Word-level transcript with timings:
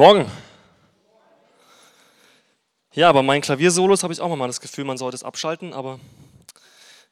Morgen. 0.00 0.26
Ja, 2.92 3.12
bei 3.12 3.20
meinen 3.20 3.42
Klaviersolos 3.42 4.02
habe 4.02 4.14
ich 4.14 4.22
auch 4.22 4.34
mal 4.34 4.46
das 4.46 4.62
Gefühl, 4.62 4.84
man 4.84 4.96
sollte 4.96 5.14
es 5.14 5.22
abschalten, 5.22 5.74
aber 5.74 6.00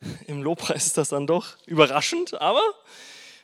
im 0.26 0.42
Lobpreis 0.42 0.86
ist 0.86 0.96
das 0.96 1.10
dann 1.10 1.26
doch 1.26 1.58
überraschend. 1.66 2.40
Aber 2.40 2.62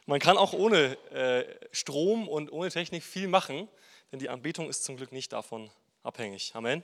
man 0.07 0.19
kann 0.19 0.39
auch 0.39 0.55
ohne 0.55 0.97
äh, 1.11 1.45
Strom 1.73 2.27
und 2.27 2.53
ohne 2.53 2.71
Technik 2.71 3.03
viel 3.03 3.29
machen, 3.29 3.69
denn 4.11 4.19
die 4.19 4.31
Anbetung 4.31 4.71
ist 4.71 4.83
zum 4.83 4.97
Glück 4.97 5.13
nicht 5.13 5.35
davon 5.35 5.71
abhängig. 6.03 6.53
Amen. 6.55 6.83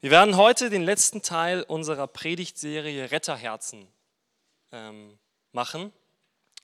Wir 0.00 0.10
werden 0.10 0.38
heute 0.38 0.70
den 0.70 0.82
letzten 0.82 1.20
Teil 1.20 1.62
unserer 1.62 2.06
Predigtserie 2.06 3.10
Retterherzen 3.10 3.86
ähm, 4.72 5.18
machen, 5.52 5.92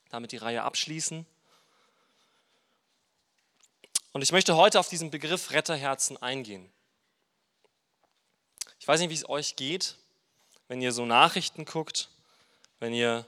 damit 0.08 0.32
die 0.32 0.38
Reihe 0.38 0.62
abschließen. 0.62 1.26
Und 4.14 4.22
ich 4.22 4.30
möchte 4.30 4.54
heute 4.54 4.78
auf 4.78 4.88
diesen 4.88 5.10
Begriff 5.10 5.50
Retterherzen 5.50 6.16
eingehen. 6.16 6.72
Ich 8.78 8.86
weiß 8.86 9.00
nicht, 9.00 9.10
wie 9.10 9.14
es 9.14 9.28
euch 9.28 9.56
geht, 9.56 9.96
wenn 10.68 10.80
ihr 10.80 10.92
so 10.92 11.04
Nachrichten 11.04 11.64
guckt, 11.64 12.10
wenn 12.78 12.94
ihr 12.94 13.26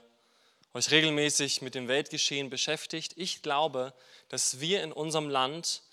euch 0.73 0.89
regelmäßig 0.89 1.61
mit 1.61 1.75
dem 1.75 1.89
Weltgeschehen 1.89 2.49
beschäftigt. 2.49 3.11
Ich 3.17 3.41
glaube, 3.41 3.93
dass 4.29 4.61
wir 4.61 4.81
in 4.81 4.93
unserem 4.93 5.29
Land 5.29 5.83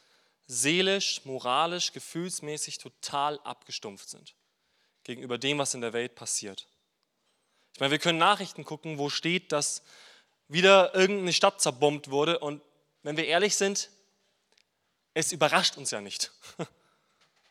seelisch, 0.47 1.25
moralisch, 1.25 1.91
gefühlsmäßig 1.91 2.79
total 2.79 3.41
abgestumpft 3.41 4.09
sind 4.09 4.37
gegenüber 5.03 5.39
dem, 5.39 5.59
was 5.59 5.75
in 5.75 5.81
der 5.81 5.93
Welt 5.93 6.15
passiert. 6.15 6.69
Ich 7.73 7.81
meine, 7.81 7.91
wir 7.91 7.99
können 7.99 8.21
Nachrichten 8.21 8.65
gucken, 8.65 8.99
wo 8.99 9.11
steht, 9.11 9.51
dass 9.51 9.83
wieder 10.47 10.95
irgendeine 10.95 11.33
Stadt 11.33 11.61
zerbombt 11.61 12.11
wurde 12.11 12.39
und 12.39 12.63
wenn 13.03 13.17
wir 13.17 13.27
ehrlich 13.27 13.57
sind, 13.57 13.91
es 15.15 15.33
überrascht 15.33 15.77
uns 15.77 15.91
ja 15.91 16.01
nicht. 16.01 16.31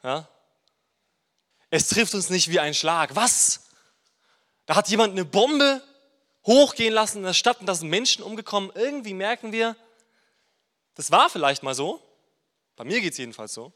Ja? 0.06 0.28
Es 1.70 1.88
trifft 1.88 2.14
uns 2.14 2.30
nicht 2.30 2.50
wie 2.50 2.60
ein 2.60 2.74
Schlag. 2.74 3.16
Was? 3.16 3.70
Da 4.66 4.76
hat 4.76 4.90
jemand 4.90 5.14
eine 5.14 5.24
Bombe 5.24 5.82
hochgehen 6.46 6.94
lassen 6.94 7.20
in 7.20 7.24
der 7.24 7.34
Stadt 7.34 7.62
und 7.62 7.68
da 7.68 7.74
sind 7.74 7.88
Menschen 7.88 8.22
umgekommen. 8.22 8.70
Irgendwie 8.76 9.14
merken 9.14 9.54
wir, 9.54 9.78
das 10.96 11.10
war 11.10 11.30
vielleicht 11.30 11.64
mal 11.64 11.74
so. 11.74 12.02
Bei 12.76 12.84
mir 12.84 13.00
geht 13.00 13.14
es 13.14 13.18
jedenfalls 13.18 13.54
so. 13.54 13.72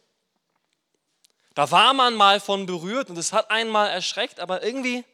Da 1.56 1.72
war 1.72 1.94
man 1.94 2.14
mal 2.14 2.42
von 2.42 2.66
berührt 2.66 3.10
und 3.10 3.18
es 3.18 3.32
hat 3.32 3.50
einen 3.50 3.70
mal 3.70 3.88
erschreckt, 3.88 4.42
aber 4.42 4.64
irgendwie 4.64 5.06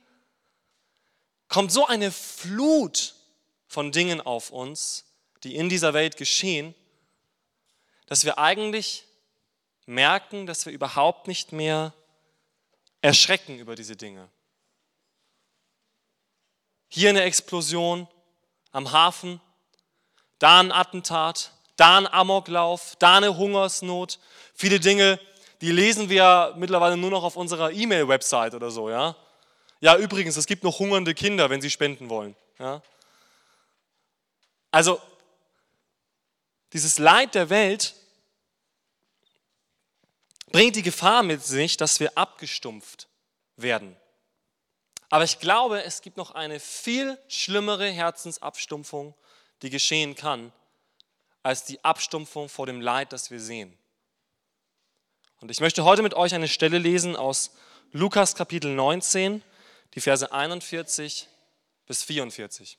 kommt 1.48 1.72
so 1.72 1.86
eine 1.86 2.12
Flut 2.12 3.14
von 3.68 3.92
Dingen 3.92 4.20
auf 4.20 4.50
uns, 4.50 5.06
die 5.44 5.56
in 5.56 5.70
dieser 5.70 5.94
Welt 5.94 6.18
geschehen, 6.18 6.74
dass 8.14 8.26
wir 8.26 8.38
eigentlich 8.38 9.06
merken, 9.88 10.46
dass 10.46 10.68
wir 10.68 10.72
überhaupt 10.72 11.28
nicht 11.28 11.52
mehr 11.52 11.94
erschrecken 13.02 13.58
über 13.58 13.74
diese 13.74 13.96
Dinge. 13.96 14.30
Hier 16.90 17.10
eine 17.10 17.24
Explosion 17.24 18.08
am 18.72 18.92
Hafen, 18.92 19.42
da 20.38 20.60
ein 20.60 20.72
Attentat, 20.72 21.54
da 21.76 21.98
ein 21.98 22.06
Amoklauf, 22.06 22.96
da 23.00 23.18
eine 23.18 23.36
Hungersnot. 23.36 24.20
Viele 24.54 24.80
Dinge, 24.80 25.20
die 25.62 25.72
lesen 25.72 26.08
wir 26.08 26.54
mittlerweile 26.56 26.98
nur 26.98 27.10
noch 27.10 27.24
auf 27.24 27.36
unserer 27.36 27.72
E-Mail-Website 27.72 28.54
oder 28.54 28.70
so. 28.70 28.92
Ja? 28.92 29.16
ja, 29.80 29.98
übrigens, 29.98 30.38
es 30.38 30.46
gibt 30.46 30.64
noch 30.64 30.78
hungernde 30.78 31.16
Kinder, 31.16 31.50
wenn 31.50 31.62
sie 31.62 31.72
spenden 31.72 32.10
wollen. 32.10 32.36
Ja? 32.60 32.84
Also 34.70 35.02
dieses 36.74 37.00
Leid 37.00 37.34
der 37.34 37.50
Welt 37.50 37.96
bringt 40.54 40.76
die 40.76 40.84
Gefahr 40.84 41.24
mit 41.24 41.44
sich, 41.44 41.76
dass 41.78 42.00
wir 42.00 42.16
abgestumpft 42.16 43.10
werden. 43.58 43.98
Aber 45.10 45.24
ich 45.24 45.40
glaube, 45.40 45.84
es 45.84 46.02
gibt 46.02 46.16
noch 46.16 46.32
eine 46.32 46.60
viel 46.60 47.20
schlimmere 47.28 47.90
Herzensabstumpfung, 47.90 49.16
die 49.64 49.72
geschehen 49.72 50.16
kann, 50.16 50.54
als 51.42 51.66
die 51.66 51.84
Abstumpfung 51.84 52.50
vor 52.50 52.68
dem 52.68 52.82
Leid, 52.82 53.14
das 53.14 53.32
wir 53.32 53.40
sehen. 53.40 53.76
Und 55.42 55.50
ich 55.50 55.60
möchte 55.60 55.84
heute 55.84 56.04
mit 56.04 56.14
euch 56.14 56.36
eine 56.36 56.48
Stelle 56.48 56.78
lesen 56.78 57.16
aus 57.16 57.52
Lukas 57.92 58.36
Kapitel 58.36 58.74
19, 58.74 59.44
die 59.96 60.02
Verse 60.02 60.32
41 60.32 61.28
bis 61.88 62.04
44. 62.04 62.78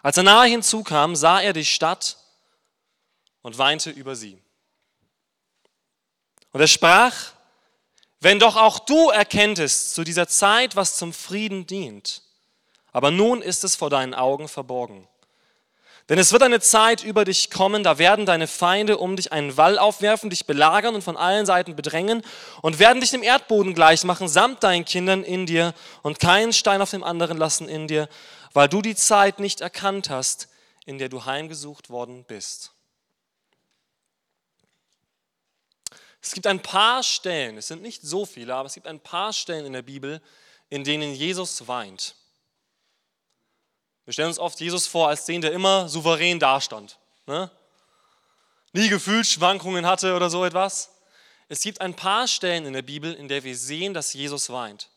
Als 0.00 0.16
er 0.16 0.22
nahe 0.22 0.48
hinzukam, 0.48 1.16
sah 1.16 1.40
er 1.40 1.52
die 1.52 1.64
Stadt 1.64 2.18
und 3.42 3.58
weinte 3.58 3.90
über 3.90 4.14
sie. 4.14 4.40
Und 6.52 6.60
er 6.60 6.66
sprach, 6.66 7.14
wenn 8.20 8.38
doch 8.38 8.56
auch 8.56 8.78
du 8.78 9.08
erkenntest 9.08 9.94
zu 9.94 10.04
dieser 10.04 10.28
Zeit, 10.28 10.76
was 10.76 10.96
zum 10.96 11.12
Frieden 11.12 11.66
dient, 11.66 12.22
aber 12.92 13.10
nun 13.10 13.40
ist 13.40 13.64
es 13.64 13.76
vor 13.76 13.88
deinen 13.88 14.14
Augen 14.14 14.48
verborgen. 14.48 15.06
Denn 16.10 16.18
es 16.18 16.32
wird 16.32 16.42
eine 16.42 16.58
Zeit 16.58 17.04
über 17.04 17.24
dich 17.24 17.50
kommen, 17.50 17.84
da 17.84 17.98
werden 17.98 18.26
deine 18.26 18.48
Feinde 18.48 18.98
um 18.98 19.14
dich 19.14 19.32
einen 19.32 19.56
Wall 19.56 19.78
aufwerfen, 19.78 20.28
dich 20.28 20.44
belagern 20.44 20.96
und 20.96 21.04
von 21.04 21.16
allen 21.16 21.46
Seiten 21.46 21.76
bedrängen 21.76 22.22
und 22.62 22.80
werden 22.80 23.00
dich 23.00 23.12
dem 23.12 23.22
Erdboden 23.22 23.74
gleich 23.74 24.02
machen, 24.02 24.26
samt 24.26 24.64
deinen 24.64 24.84
Kindern 24.84 25.22
in 25.22 25.46
dir 25.46 25.72
und 26.02 26.18
keinen 26.18 26.52
Stein 26.52 26.82
auf 26.82 26.90
dem 26.90 27.04
anderen 27.04 27.38
lassen 27.38 27.68
in 27.68 27.86
dir, 27.86 28.08
weil 28.52 28.68
du 28.68 28.82
die 28.82 28.96
Zeit 28.96 29.38
nicht 29.38 29.60
erkannt 29.60 30.10
hast, 30.10 30.48
in 30.84 30.98
der 30.98 31.08
du 31.08 31.26
heimgesucht 31.26 31.90
worden 31.90 32.24
bist. 32.24 32.72
Es 36.22 36.32
gibt 36.32 36.46
ein 36.46 36.60
paar 36.60 37.02
Stellen, 37.02 37.56
es 37.56 37.68
sind 37.68 37.82
nicht 37.82 38.02
so 38.02 38.26
viele, 38.26 38.54
aber 38.54 38.66
es 38.66 38.74
gibt 38.74 38.86
ein 38.86 39.00
paar 39.00 39.32
Stellen 39.32 39.64
in 39.64 39.72
der 39.72 39.82
Bibel, 39.82 40.20
in 40.68 40.84
denen 40.84 41.14
Jesus 41.14 41.66
weint. 41.66 42.14
Wir 44.04 44.12
stellen 44.12 44.28
uns 44.28 44.38
oft 44.38 44.60
Jesus 44.60 44.86
vor 44.86 45.08
als 45.08 45.24
den, 45.24 45.40
der 45.40 45.52
immer 45.52 45.88
souverän 45.88 46.38
dastand. 46.38 46.98
Ne? 47.26 47.50
Nie 48.72 48.88
Gefühlsschwankungen 48.88 49.86
hatte 49.86 50.14
oder 50.14 50.30
so 50.30 50.44
etwas. 50.44 50.90
Es 51.48 51.62
gibt 51.62 51.80
ein 51.80 51.94
paar 51.94 52.28
Stellen 52.28 52.66
in 52.66 52.72
der 52.72 52.82
Bibel, 52.82 53.12
in 53.14 53.28
der 53.28 53.42
wir 53.42 53.56
sehen, 53.56 53.94
dass 53.94 54.12
Jesus 54.12 54.50
weint. 54.50 54.88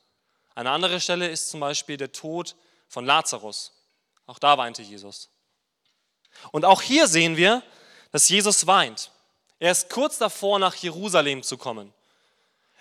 Eine 0.55 0.71
andere 0.71 0.99
Stelle 0.99 1.27
ist 1.29 1.49
zum 1.49 1.59
Beispiel 1.59 1.97
der 1.97 2.11
Tod 2.11 2.55
von 2.87 3.05
Lazarus. 3.05 3.71
Auch 4.27 4.39
da 4.39 4.57
weinte 4.57 4.81
Jesus. 4.81 5.29
Und 6.51 6.65
auch 6.65 6.81
hier 6.81 7.07
sehen 7.07 7.37
wir, 7.37 7.63
dass 8.11 8.29
Jesus 8.29 8.67
weint. 8.67 9.11
Er 9.63 9.71
ist 9.71 9.89
kurz 9.89 10.17
davor, 10.17 10.59
nach 10.59 10.75
Jerusalem 10.75 11.41
zu 11.41 11.57
kommen. 11.57 11.93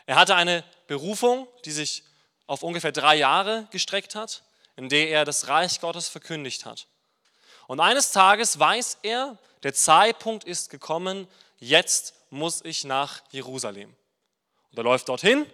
Er 0.04 0.16
hatte 0.16 0.34
eine 0.34 0.64
Berufung, 0.88 1.46
die 1.64 1.70
sich 1.70 2.02
auf 2.48 2.64
ungefähr 2.64 2.90
drei 2.90 3.14
Jahre 3.14 3.68
gestreckt 3.70 4.16
hat, 4.16 4.42
in 4.74 4.88
der 4.88 5.08
er 5.10 5.24
das 5.24 5.46
Reich 5.46 5.80
Gottes 5.80 6.08
verkündigt 6.08 6.66
hat. 6.66 6.88
Und 7.68 7.78
eines 7.78 8.10
Tages 8.10 8.58
weiß 8.58 8.98
er, 9.04 9.38
der 9.62 9.74
Zeitpunkt 9.74 10.42
ist 10.42 10.70
gekommen, 10.70 11.28
jetzt 11.60 12.14
muss 12.30 12.64
ich 12.64 12.82
nach 12.82 13.22
Jerusalem. 13.30 13.94
Und 14.72 14.76
er 14.76 14.82
läuft 14.82 15.08
dorthin 15.08 15.46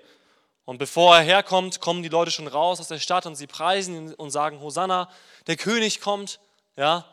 und 0.65 0.79
bevor 0.79 1.15
er 1.15 1.23
herkommt, 1.23 1.83
kommen 1.83 2.03
die 2.03 2.09
Leute 2.09 2.31
schon 2.31 2.47
raus 2.47 2.81
aus 2.81 2.89
der 2.89 3.01
Stadt 3.01 3.27
und 3.27 3.35
sie 3.35 3.47
preisen 3.47 3.95
ihn 3.95 4.15
und 4.15 4.31
sagen, 4.31 4.63
Hosanna, 4.63 5.11
der 5.47 5.57
König 5.57 6.01
kommt. 6.01 6.41
Ja. 6.75 7.05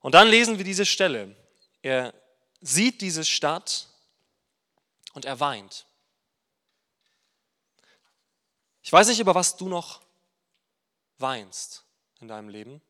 Und 0.00 0.14
dann 0.14 0.28
lesen 0.28 0.56
wir 0.56 0.64
diese 0.64 0.86
Stelle. 0.86 1.36
Er 1.82 2.14
sieht 2.60 3.00
diese 3.00 3.24
Stadt 3.24 3.88
und 5.14 5.24
er 5.24 5.40
weint. 5.40 5.86
Ich 8.82 8.92
weiß 8.92 9.08
nicht, 9.08 9.20
über 9.20 9.34
was 9.34 9.56
du 9.56 9.68
noch 9.68 10.00
weinst 11.18 11.84
in 12.20 12.28
deinem 12.28 12.48
Leben. 12.48 12.80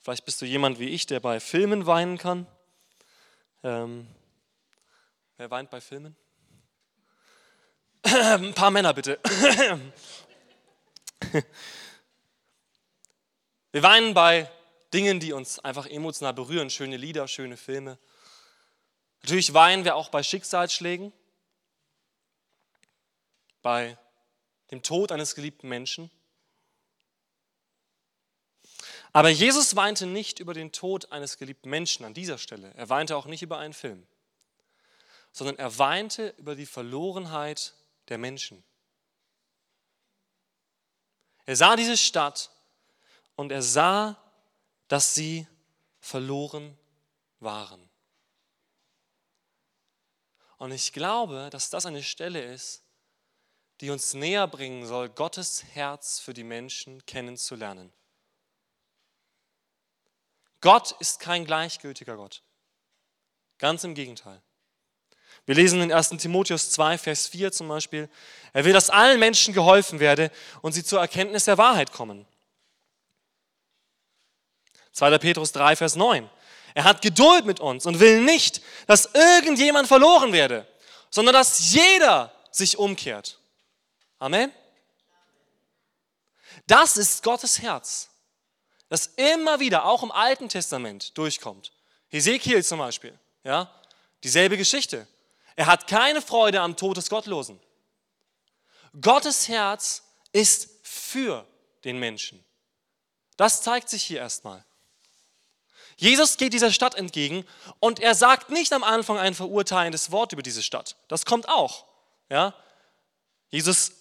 Vielleicht 0.00 0.24
bist 0.24 0.40
du 0.40 0.46
jemand 0.46 0.78
wie 0.78 0.88
ich, 0.88 1.06
der 1.06 1.20
bei 1.20 1.38
Filmen 1.40 1.86
weinen 1.86 2.16
kann. 2.18 2.46
Ähm, 3.62 4.08
wer 5.36 5.50
weint 5.50 5.70
bei 5.70 5.80
Filmen? 5.80 6.16
Ein 8.02 8.54
paar 8.54 8.70
Männer 8.70 8.94
bitte. 8.94 9.20
Wir 13.72 13.82
weinen 13.84 14.14
bei 14.14 14.50
Dingen, 14.92 15.20
die 15.20 15.32
uns 15.32 15.58
einfach 15.58 15.86
emotional 15.86 16.34
berühren, 16.34 16.70
schöne 16.70 16.96
Lieder, 16.96 17.28
schöne 17.28 17.56
Filme. 17.56 17.98
Natürlich 19.22 19.54
weinen 19.54 19.84
wir 19.84 19.96
auch 19.96 20.08
bei 20.08 20.22
Schicksalsschlägen, 20.22 21.12
bei 23.62 23.96
dem 24.70 24.82
Tod 24.82 25.12
eines 25.12 25.34
geliebten 25.34 25.68
Menschen. 25.68 26.10
Aber 29.12 29.28
Jesus 29.28 29.74
weinte 29.76 30.06
nicht 30.06 30.38
über 30.38 30.54
den 30.54 30.72
Tod 30.72 31.10
eines 31.10 31.36
geliebten 31.36 31.68
Menschen 31.68 32.04
an 32.04 32.14
dieser 32.14 32.38
Stelle. 32.38 32.72
Er 32.76 32.88
weinte 32.88 33.16
auch 33.16 33.26
nicht 33.26 33.42
über 33.42 33.58
einen 33.58 33.74
Film, 33.74 34.06
sondern 35.32 35.58
er 35.58 35.78
weinte 35.78 36.34
über 36.38 36.54
die 36.54 36.66
Verlorenheit 36.66 37.74
der 38.08 38.18
Menschen. 38.18 38.62
Er 41.46 41.56
sah 41.56 41.74
diese 41.74 41.96
Stadt 41.96 42.50
und 43.34 43.50
er 43.50 43.62
sah 43.62 44.16
dass 44.90 45.14
sie 45.14 45.46
verloren 46.00 46.76
waren. 47.38 47.88
Und 50.58 50.72
ich 50.72 50.92
glaube, 50.92 51.48
dass 51.52 51.70
das 51.70 51.86
eine 51.86 52.02
Stelle 52.02 52.42
ist, 52.42 52.82
die 53.80 53.90
uns 53.90 54.14
näher 54.14 54.48
bringen 54.48 54.84
soll, 54.84 55.08
Gottes 55.08 55.62
Herz 55.74 56.18
für 56.18 56.34
die 56.34 56.42
Menschen 56.42 57.06
kennenzulernen. 57.06 57.92
Gott 60.60 60.96
ist 60.98 61.20
kein 61.20 61.44
gleichgültiger 61.44 62.16
Gott. 62.16 62.42
Ganz 63.58 63.84
im 63.84 63.94
Gegenteil. 63.94 64.42
Wir 65.46 65.54
lesen 65.54 65.80
in 65.82 65.92
1 65.92 66.08
Timotheus 66.18 66.72
2, 66.72 66.98
Vers 66.98 67.28
4 67.28 67.52
zum 67.52 67.68
Beispiel, 67.68 68.10
er 68.52 68.64
will, 68.64 68.72
dass 68.72 68.90
allen 68.90 69.20
Menschen 69.20 69.54
geholfen 69.54 70.00
werde 70.00 70.32
und 70.62 70.72
sie 70.72 70.82
zur 70.82 70.98
Erkenntnis 70.98 71.44
der 71.44 71.58
Wahrheit 71.58 71.92
kommen. 71.92 72.26
2. 74.92 75.18
Petrus 75.18 75.52
3, 75.52 75.76
Vers 75.76 75.96
9. 75.96 76.28
Er 76.74 76.84
hat 76.84 77.02
Geduld 77.02 77.46
mit 77.46 77.60
uns 77.60 77.86
und 77.86 78.00
will 78.00 78.20
nicht, 78.22 78.62
dass 78.86 79.06
irgendjemand 79.14 79.88
verloren 79.88 80.32
werde, 80.32 80.66
sondern 81.10 81.34
dass 81.34 81.72
jeder 81.72 82.32
sich 82.50 82.78
umkehrt. 82.78 83.38
Amen. 84.18 84.52
Das 86.66 86.96
ist 86.96 87.22
Gottes 87.22 87.60
Herz, 87.60 88.10
das 88.88 89.06
immer 89.16 89.60
wieder, 89.60 89.84
auch 89.86 90.02
im 90.02 90.12
Alten 90.12 90.48
Testament, 90.48 91.16
durchkommt. 91.16 91.72
Hesekiel 92.08 92.64
zum 92.64 92.78
Beispiel, 92.78 93.18
ja, 93.44 93.72
dieselbe 94.22 94.56
Geschichte. 94.56 95.06
Er 95.56 95.66
hat 95.66 95.86
keine 95.86 96.22
Freude 96.22 96.60
am 96.60 96.76
Tod 96.76 96.96
des 96.96 97.08
Gottlosen. 97.10 97.60
Gottes 99.00 99.48
Herz 99.48 100.02
ist 100.32 100.70
für 100.82 101.46
den 101.84 101.98
Menschen. 101.98 102.44
Das 103.36 103.62
zeigt 103.62 103.88
sich 103.88 104.02
hier 104.02 104.20
erstmal. 104.20 104.64
Jesus 106.00 106.38
geht 106.38 106.54
dieser 106.54 106.72
Stadt 106.72 106.94
entgegen 106.94 107.44
und 107.78 108.00
er 108.00 108.14
sagt 108.14 108.48
nicht 108.48 108.72
am 108.72 108.82
Anfang 108.82 109.18
ein 109.18 109.34
verurteilendes 109.34 110.10
Wort 110.10 110.32
über 110.32 110.42
diese 110.42 110.62
Stadt. 110.62 110.96
Das 111.08 111.26
kommt 111.26 111.46
auch. 111.50 111.84
Ja? 112.30 112.54
Jesus 113.50 113.92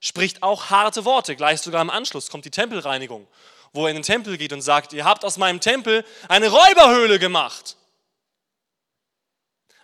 spricht 0.00 0.42
auch 0.42 0.70
harte 0.70 1.04
Worte. 1.04 1.36
Gleich 1.36 1.60
sogar 1.60 1.82
im 1.82 1.90
Anschluss 1.90 2.30
kommt 2.30 2.46
die 2.46 2.50
Tempelreinigung, 2.50 3.28
wo 3.74 3.84
er 3.84 3.90
in 3.90 3.96
den 3.96 4.02
Tempel 4.02 4.38
geht 4.38 4.54
und 4.54 4.62
sagt, 4.62 4.94
ihr 4.94 5.04
habt 5.04 5.26
aus 5.26 5.36
meinem 5.36 5.60
Tempel 5.60 6.06
eine 6.26 6.48
Räuberhöhle 6.48 7.18
gemacht. 7.18 7.76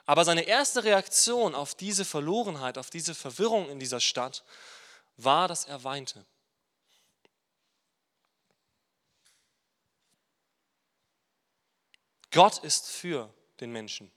Aber 0.07 0.25
seine 0.25 0.45
erste 0.45 0.85
Reaktion 0.85 1.55
auf 1.55 1.75
diese 1.75 2.07
Verlorenheit, 2.07 2.79
auf 2.79 2.89
diese 2.89 3.15
Verwirrung 3.15 3.69
in 3.69 3.79
dieser 3.79 4.01
Stadt 4.01 4.43
war, 5.19 5.49
dass 5.49 5.67
er 5.67 5.85
weinte. 5.85 6.25
Gott 12.31 12.59
ist 12.59 12.87
für 12.87 13.33
den 13.61 13.73
Menschen. 13.73 14.11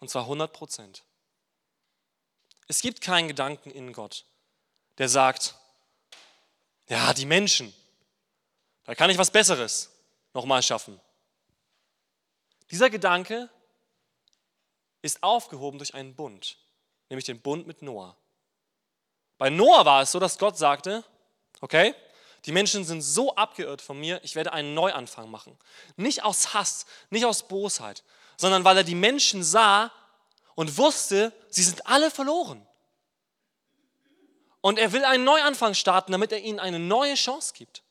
Und 0.00 0.08
zwar 0.10 0.22
100 0.22 0.52
Prozent. 0.52 1.02
Es 2.68 2.82
gibt 2.82 3.00
keinen 3.00 3.28
Gedanken 3.28 3.70
in 3.70 3.92
Gott, 3.92 4.24
der 4.98 5.08
sagt, 5.08 5.54
ja, 6.88 7.12
die 7.14 7.26
Menschen, 7.26 7.74
da 8.84 8.94
kann 8.94 9.10
ich 9.10 9.18
was 9.18 9.30
Besseres 9.30 9.90
nochmal 10.34 10.62
schaffen. 10.62 11.00
Dieser 12.70 12.90
Gedanke 12.90 13.48
ist 15.02 15.22
aufgehoben 15.22 15.78
durch 15.78 15.94
einen 15.94 16.14
Bund, 16.14 16.58
nämlich 17.08 17.24
den 17.24 17.40
Bund 17.40 17.66
mit 17.66 17.82
Noah. 17.82 18.16
Bei 19.38 19.50
Noah 19.50 19.84
war 19.84 20.02
es 20.02 20.12
so, 20.12 20.18
dass 20.18 20.38
Gott 20.38 20.58
sagte, 20.58 21.04
okay, 21.60 21.94
die 22.48 22.52
Menschen 22.52 22.82
sind 22.82 23.02
so 23.02 23.34
abgeirrt 23.34 23.82
von 23.82 24.00
mir, 24.00 24.20
ich 24.24 24.34
werde 24.34 24.54
einen 24.54 24.72
Neuanfang 24.72 25.30
machen. 25.30 25.54
Nicht 25.96 26.24
aus 26.24 26.54
Hass, 26.54 26.86
nicht 27.10 27.26
aus 27.26 27.46
Bosheit, 27.46 28.02
sondern 28.38 28.64
weil 28.64 28.78
er 28.78 28.84
die 28.84 28.94
Menschen 28.94 29.44
sah 29.44 29.92
und 30.54 30.78
wusste, 30.78 31.34
sie 31.50 31.62
sind 31.62 31.86
alle 31.86 32.10
verloren. 32.10 32.66
Und 34.62 34.78
er 34.78 34.92
will 34.92 35.04
einen 35.04 35.24
Neuanfang 35.24 35.74
starten, 35.74 36.10
damit 36.10 36.32
er 36.32 36.40
ihnen 36.40 36.58
eine 36.58 36.78
neue 36.78 37.16
Chance 37.16 37.52
gibt. 37.52 37.82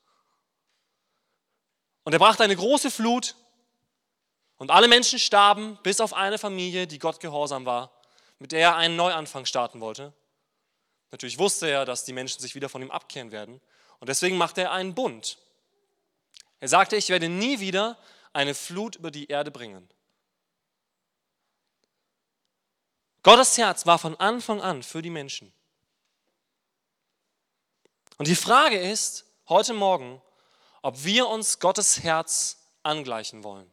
Und 2.03 2.13
er 2.13 2.19
brachte 2.19 2.43
eine 2.43 2.55
große 2.55 2.89
Flut 2.89 3.35
und 4.57 4.71
alle 4.71 4.87
Menschen 4.87 5.19
starben, 5.19 5.77
bis 5.83 6.01
auf 6.01 6.13
eine 6.13 6.39
Familie, 6.39 6.87
die 6.87 6.97
Gott 6.97 7.19
gehorsam 7.19 7.67
war, 7.67 7.91
mit 8.39 8.53
der 8.53 8.61
er 8.61 8.75
einen 8.75 8.95
Neuanfang 8.95 9.45
starten 9.45 9.81
wollte. 9.81 10.13
Natürlich 11.11 11.37
wusste 11.37 11.69
er, 11.69 11.85
dass 11.85 12.05
die 12.05 12.13
Menschen 12.13 12.41
sich 12.41 12.55
wieder 12.55 12.69
von 12.69 12.81
ihm 12.81 12.89
abkehren 12.89 13.31
werden. 13.31 13.61
Und 13.99 14.09
deswegen 14.09 14.37
machte 14.37 14.61
er 14.61 14.71
einen 14.71 14.93
Bund. 14.93 15.37
Er 16.59 16.67
sagte, 16.67 16.95
ich 16.95 17.09
werde 17.09 17.29
nie 17.29 17.59
wieder 17.59 17.97
eine 18.33 18.53
Flut 18.53 18.95
über 18.95 19.11
die 19.11 19.27
Erde 19.27 19.51
bringen. 19.51 19.87
Gottes 23.23 23.57
Herz 23.57 23.85
war 23.85 23.99
von 23.99 24.15
Anfang 24.15 24.61
an 24.61 24.83
für 24.83 25.01
die 25.01 25.09
Menschen. 25.09 25.51
Und 28.17 28.27
die 28.27 28.35
Frage 28.35 28.79
ist 28.79 29.25
heute 29.49 29.73
Morgen, 29.73 30.21
ob 30.81 31.03
wir 31.03 31.27
uns 31.27 31.59
Gottes 31.59 32.03
Herz 32.03 32.57
angleichen 32.83 33.43
wollen. 33.43 33.71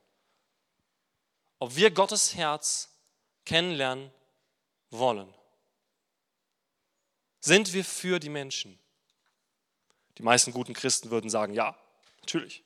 Ob 1.59 1.77
wir 1.77 1.91
Gottes 1.91 2.35
Herz 2.35 2.91
kennenlernen 3.45 4.13
wollen. 4.91 5.33
Sind 7.41 7.73
wir 7.73 7.85
für 7.85 8.19
die 8.19 8.29
Menschen? 8.29 8.79
Die 10.19 10.23
meisten 10.23 10.53
guten 10.53 10.75
Christen 10.75 11.11
würden 11.11 11.31
sagen, 11.31 11.55
ja, 11.55 11.77
natürlich. 12.21 12.63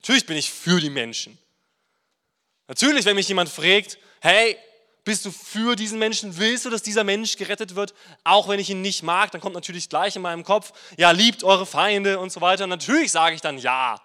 Natürlich 0.00 0.26
bin 0.26 0.36
ich 0.36 0.50
für 0.50 0.80
die 0.80 0.90
Menschen. 0.90 1.38
Natürlich, 2.66 3.04
wenn 3.04 3.16
mich 3.16 3.28
jemand 3.28 3.48
fragt, 3.48 3.98
hey, 4.20 4.56
bist 5.04 5.24
du 5.24 5.30
für 5.30 5.74
diesen 5.74 5.98
Menschen? 5.98 6.36
Willst 6.36 6.66
du, 6.66 6.70
dass 6.70 6.82
dieser 6.82 7.02
Mensch 7.02 7.36
gerettet 7.36 7.74
wird? 7.74 7.94
Auch 8.24 8.46
wenn 8.46 8.60
ich 8.60 8.68
ihn 8.68 8.82
nicht 8.82 9.02
mag, 9.02 9.30
dann 9.30 9.40
kommt 9.40 9.54
natürlich 9.54 9.88
gleich 9.88 10.14
in 10.16 10.22
meinem 10.22 10.44
Kopf, 10.44 10.72
ja, 10.98 11.12
liebt 11.12 11.44
eure 11.44 11.64
Feinde 11.64 12.18
und 12.18 12.30
so 12.30 12.42
weiter. 12.42 12.64
Und 12.64 12.70
natürlich 12.70 13.10
sage 13.10 13.34
ich 13.34 13.40
dann 13.40 13.56
ja. 13.56 13.98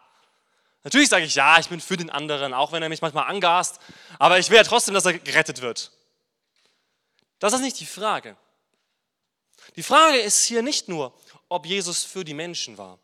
Natürlich 0.83 1.09
sage 1.09 1.25
ich 1.25 1.35
ja, 1.35 1.59
ich 1.59 1.67
bin 1.67 1.81
für 1.81 1.97
den 1.97 2.09
anderen, 2.09 2.53
auch 2.53 2.71
wenn 2.71 2.81
er 2.81 2.89
mich 2.89 3.01
manchmal 3.01 3.29
angast. 3.29 3.79
Aber 4.17 4.39
ich 4.39 4.49
will 4.49 4.57
ja 4.57 4.63
trotzdem, 4.63 4.93
dass 4.93 5.05
er 5.05 5.19
gerettet 5.19 5.61
wird. 5.61 5.91
Das 7.39 7.51
ist 7.51 7.61
nicht 7.61 7.79
die 7.81 7.85
Frage. 7.85 8.37
Die 9.75 9.83
Frage 9.83 10.19
ist 10.19 10.43
hier 10.43 10.61
nicht 10.61 10.87
nur, 10.87 11.13
ob 11.53 11.67
Jesus 11.67 12.03
für 12.03 12.25
die 12.25 12.33
Menschen 12.33 12.79
war. 12.79 12.97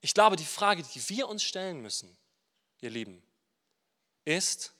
Ich 0.00 0.14
glaube, 0.14 0.36
die 0.36 0.44
Frage, 0.44 0.84
die 0.84 1.08
wir 1.08 1.28
uns 1.28 1.42
stellen 1.42 1.82
müssen, 1.82 2.16
ihr 2.80 2.90
Lieben, 2.90 3.20
ist, 4.24 4.72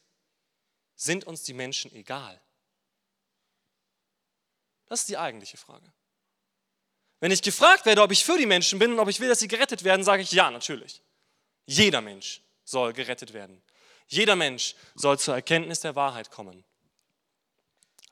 sind 0.94 1.24
uns 1.24 1.42
die 1.42 1.54
Menschen 1.54 1.92
egal? 1.92 2.40
Das 4.86 5.00
ist 5.00 5.08
die 5.08 5.18
eigentliche 5.18 5.56
Frage. 5.56 5.92
Wenn 7.18 7.32
ich 7.32 7.42
gefragt 7.42 7.84
werde, 7.84 8.02
ob 8.02 8.12
ich 8.12 8.24
für 8.24 8.38
die 8.38 8.46
Menschen 8.46 8.78
bin 8.78 8.92
und 8.92 9.00
ob 9.00 9.08
ich 9.08 9.18
will, 9.18 9.28
dass 9.28 9.40
sie 9.40 9.48
gerettet 9.48 9.82
werden, 9.82 10.04
sage 10.04 10.22
ich 10.22 10.30
ja, 10.30 10.48
natürlich. 10.50 11.02
Jeder 11.66 12.00
Mensch 12.00 12.42
soll 12.64 12.92
gerettet 12.92 13.32
werden. 13.32 13.60
Jeder 14.06 14.36
Mensch 14.36 14.76
soll 14.94 15.18
zur 15.18 15.34
Erkenntnis 15.34 15.80
der 15.80 15.96
Wahrheit 15.96 16.30
kommen. 16.30 16.64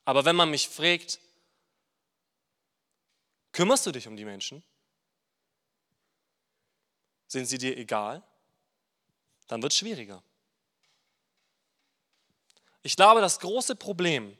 Aber 0.04 0.24
wenn 0.24 0.34
man 0.34 0.50
mich 0.50 0.68
fragt, 0.68 1.20
Kümmerst 3.52 3.86
du 3.86 3.92
dich 3.92 4.06
um 4.06 4.16
die 4.16 4.24
Menschen? 4.24 4.62
Sind 7.26 7.46
sie 7.46 7.58
dir 7.58 7.76
egal? 7.76 8.22
Dann 9.46 9.62
wird 9.62 9.72
es 9.72 9.78
schwieriger. 9.78 10.22
Ich 12.82 12.96
glaube, 12.96 13.20
das 13.20 13.40
große 13.40 13.76
Problem 13.76 14.36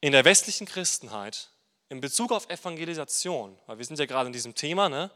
in 0.00 0.12
der 0.12 0.24
westlichen 0.24 0.66
Christenheit 0.66 1.50
in 1.88 2.00
Bezug 2.00 2.32
auf 2.32 2.48
Evangelisation, 2.48 3.58
weil 3.66 3.78
wir 3.78 3.84
sind 3.84 3.98
ja 3.98 4.06
gerade 4.06 4.28
in 4.28 4.32
diesem 4.32 4.54
Thema, 4.54 4.88
ne? 4.88 5.10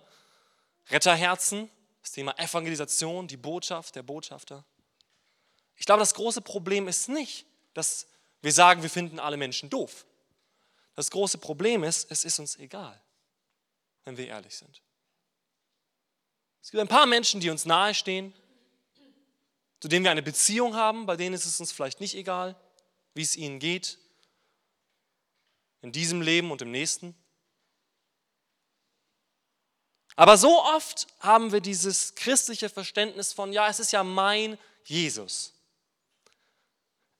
Retterherzen, 0.88 1.70
das 2.02 2.12
Thema 2.12 2.38
Evangelisation, 2.38 3.28
die 3.28 3.36
Botschaft, 3.36 3.94
der 3.94 4.02
Botschafter. 4.02 4.64
Ich 5.76 5.86
glaube, 5.86 6.00
das 6.00 6.14
große 6.14 6.42
Problem 6.42 6.88
ist 6.88 7.08
nicht, 7.08 7.46
dass 7.72 8.06
wir 8.42 8.52
sagen, 8.52 8.82
wir 8.82 8.90
finden 8.90 9.18
alle 9.18 9.36
Menschen 9.36 9.70
doof. 9.70 10.04
Das 10.94 11.10
große 11.10 11.38
Problem 11.38 11.84
ist, 11.84 12.10
es 12.10 12.24
ist 12.24 12.38
uns 12.38 12.56
egal, 12.56 13.00
wenn 14.04 14.16
wir 14.16 14.28
ehrlich 14.28 14.56
sind. 14.56 14.82
Es 16.62 16.70
gibt 16.70 16.80
ein 16.80 16.88
paar 16.88 17.06
Menschen, 17.06 17.40
die 17.40 17.50
uns 17.50 17.66
nahestehen, 17.66 18.32
zu 19.80 19.88
denen 19.88 20.04
wir 20.04 20.10
eine 20.10 20.22
Beziehung 20.22 20.76
haben, 20.76 21.04
bei 21.04 21.16
denen 21.16 21.34
ist 21.34 21.44
es 21.44 21.60
uns 21.60 21.72
vielleicht 21.72 22.00
nicht 22.00 22.14
egal, 22.14 22.56
wie 23.12 23.22
es 23.22 23.36
ihnen 23.36 23.58
geht, 23.58 23.98
in 25.82 25.92
diesem 25.92 26.22
Leben 26.22 26.50
und 26.50 26.62
im 26.62 26.70
nächsten. 26.70 27.14
Aber 30.16 30.38
so 30.38 30.62
oft 30.62 31.06
haben 31.20 31.52
wir 31.52 31.60
dieses 31.60 32.14
christliche 32.14 32.70
Verständnis 32.70 33.32
von, 33.32 33.52
ja, 33.52 33.68
es 33.68 33.80
ist 33.80 33.92
ja 33.92 34.04
mein 34.04 34.58
Jesus. 34.84 35.52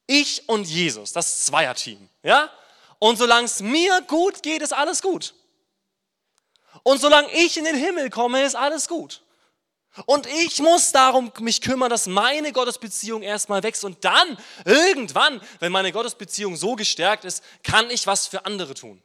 Ich 0.07 0.49
und 0.49 0.65
Jesus, 0.65 1.13
das 1.13 1.45
Zweierteam, 1.45 2.09
ja? 2.23 2.51
Und 2.99 3.17
solange 3.17 3.47
es 3.47 3.61
mir 3.61 4.01
gut 4.03 4.43
geht, 4.43 4.63
ist 4.63 4.73
alles 4.73 5.03
gut. 5.03 5.35
Und 6.83 7.01
solange 7.01 7.31
ich 7.33 7.57
in 7.57 7.65
den 7.65 7.77
Himmel 7.77 8.11
komme, 8.11 8.43
ist 8.43 8.55
alles 8.55 8.89
gut. 8.89 9.23
Und 10.07 10.27
ich 10.27 10.59
muss 10.59 10.91
darum 10.91 11.33
mich 11.39 11.61
kümmern, 11.61 11.89
dass 11.89 12.07
meine 12.07 12.53
Gottesbeziehung 12.53 13.23
erstmal 13.23 13.63
wächst. 13.63 13.85
Und 13.85 14.05
dann, 14.05 14.37
irgendwann, 14.65 15.41
wenn 15.61 15.71
meine 15.71 15.93
Gottesbeziehung 15.93 16.57
so 16.57 16.75
gestärkt 16.75 17.25
ist, 17.25 17.45
kann 17.63 17.91
ich 17.91 18.07
was 18.07 18.27
für 18.27 18.45
andere 18.45 18.75
tun. 18.75 19.01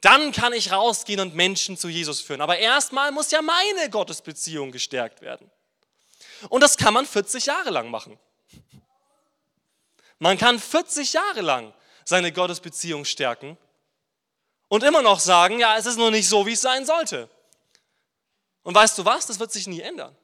Dann 0.00 0.32
kann 0.32 0.52
ich 0.52 0.70
rausgehen 0.70 1.18
und 1.18 1.34
Menschen 1.34 1.76
zu 1.76 1.88
Jesus 1.88 2.20
führen. 2.20 2.42
Aber 2.42 2.58
erstmal 2.58 3.10
muss 3.10 3.30
ja 3.32 3.42
meine 3.42 3.90
Gottesbeziehung 3.90 4.70
gestärkt 4.70 5.20
werden. 5.20 5.50
Und 6.48 6.60
das 6.62 6.76
kann 6.76 6.94
man 6.94 7.06
40 7.06 7.46
Jahre 7.46 7.70
lang 7.70 7.90
machen. 7.90 8.18
Man 10.18 10.38
kann 10.38 10.60
40 10.60 11.12
Jahre 11.12 11.40
lang 11.40 11.74
seine 12.04 12.32
Gottesbeziehung 12.32 13.04
stärken 13.04 13.56
und 14.68 14.82
immer 14.82 15.02
noch 15.02 15.20
sagen, 15.20 15.58
ja, 15.58 15.76
es 15.76 15.86
ist 15.86 15.96
noch 15.96 16.10
nicht 16.10 16.28
so, 16.28 16.46
wie 16.46 16.52
es 16.52 16.60
sein 16.60 16.84
sollte. 16.84 17.28
Und 18.62 18.74
weißt 18.74 18.98
du 18.98 19.04
was? 19.04 19.26
Das 19.26 19.38
wird 19.38 19.52
sich 19.52 19.66
nie 19.66 19.80
ändern. 19.80 20.16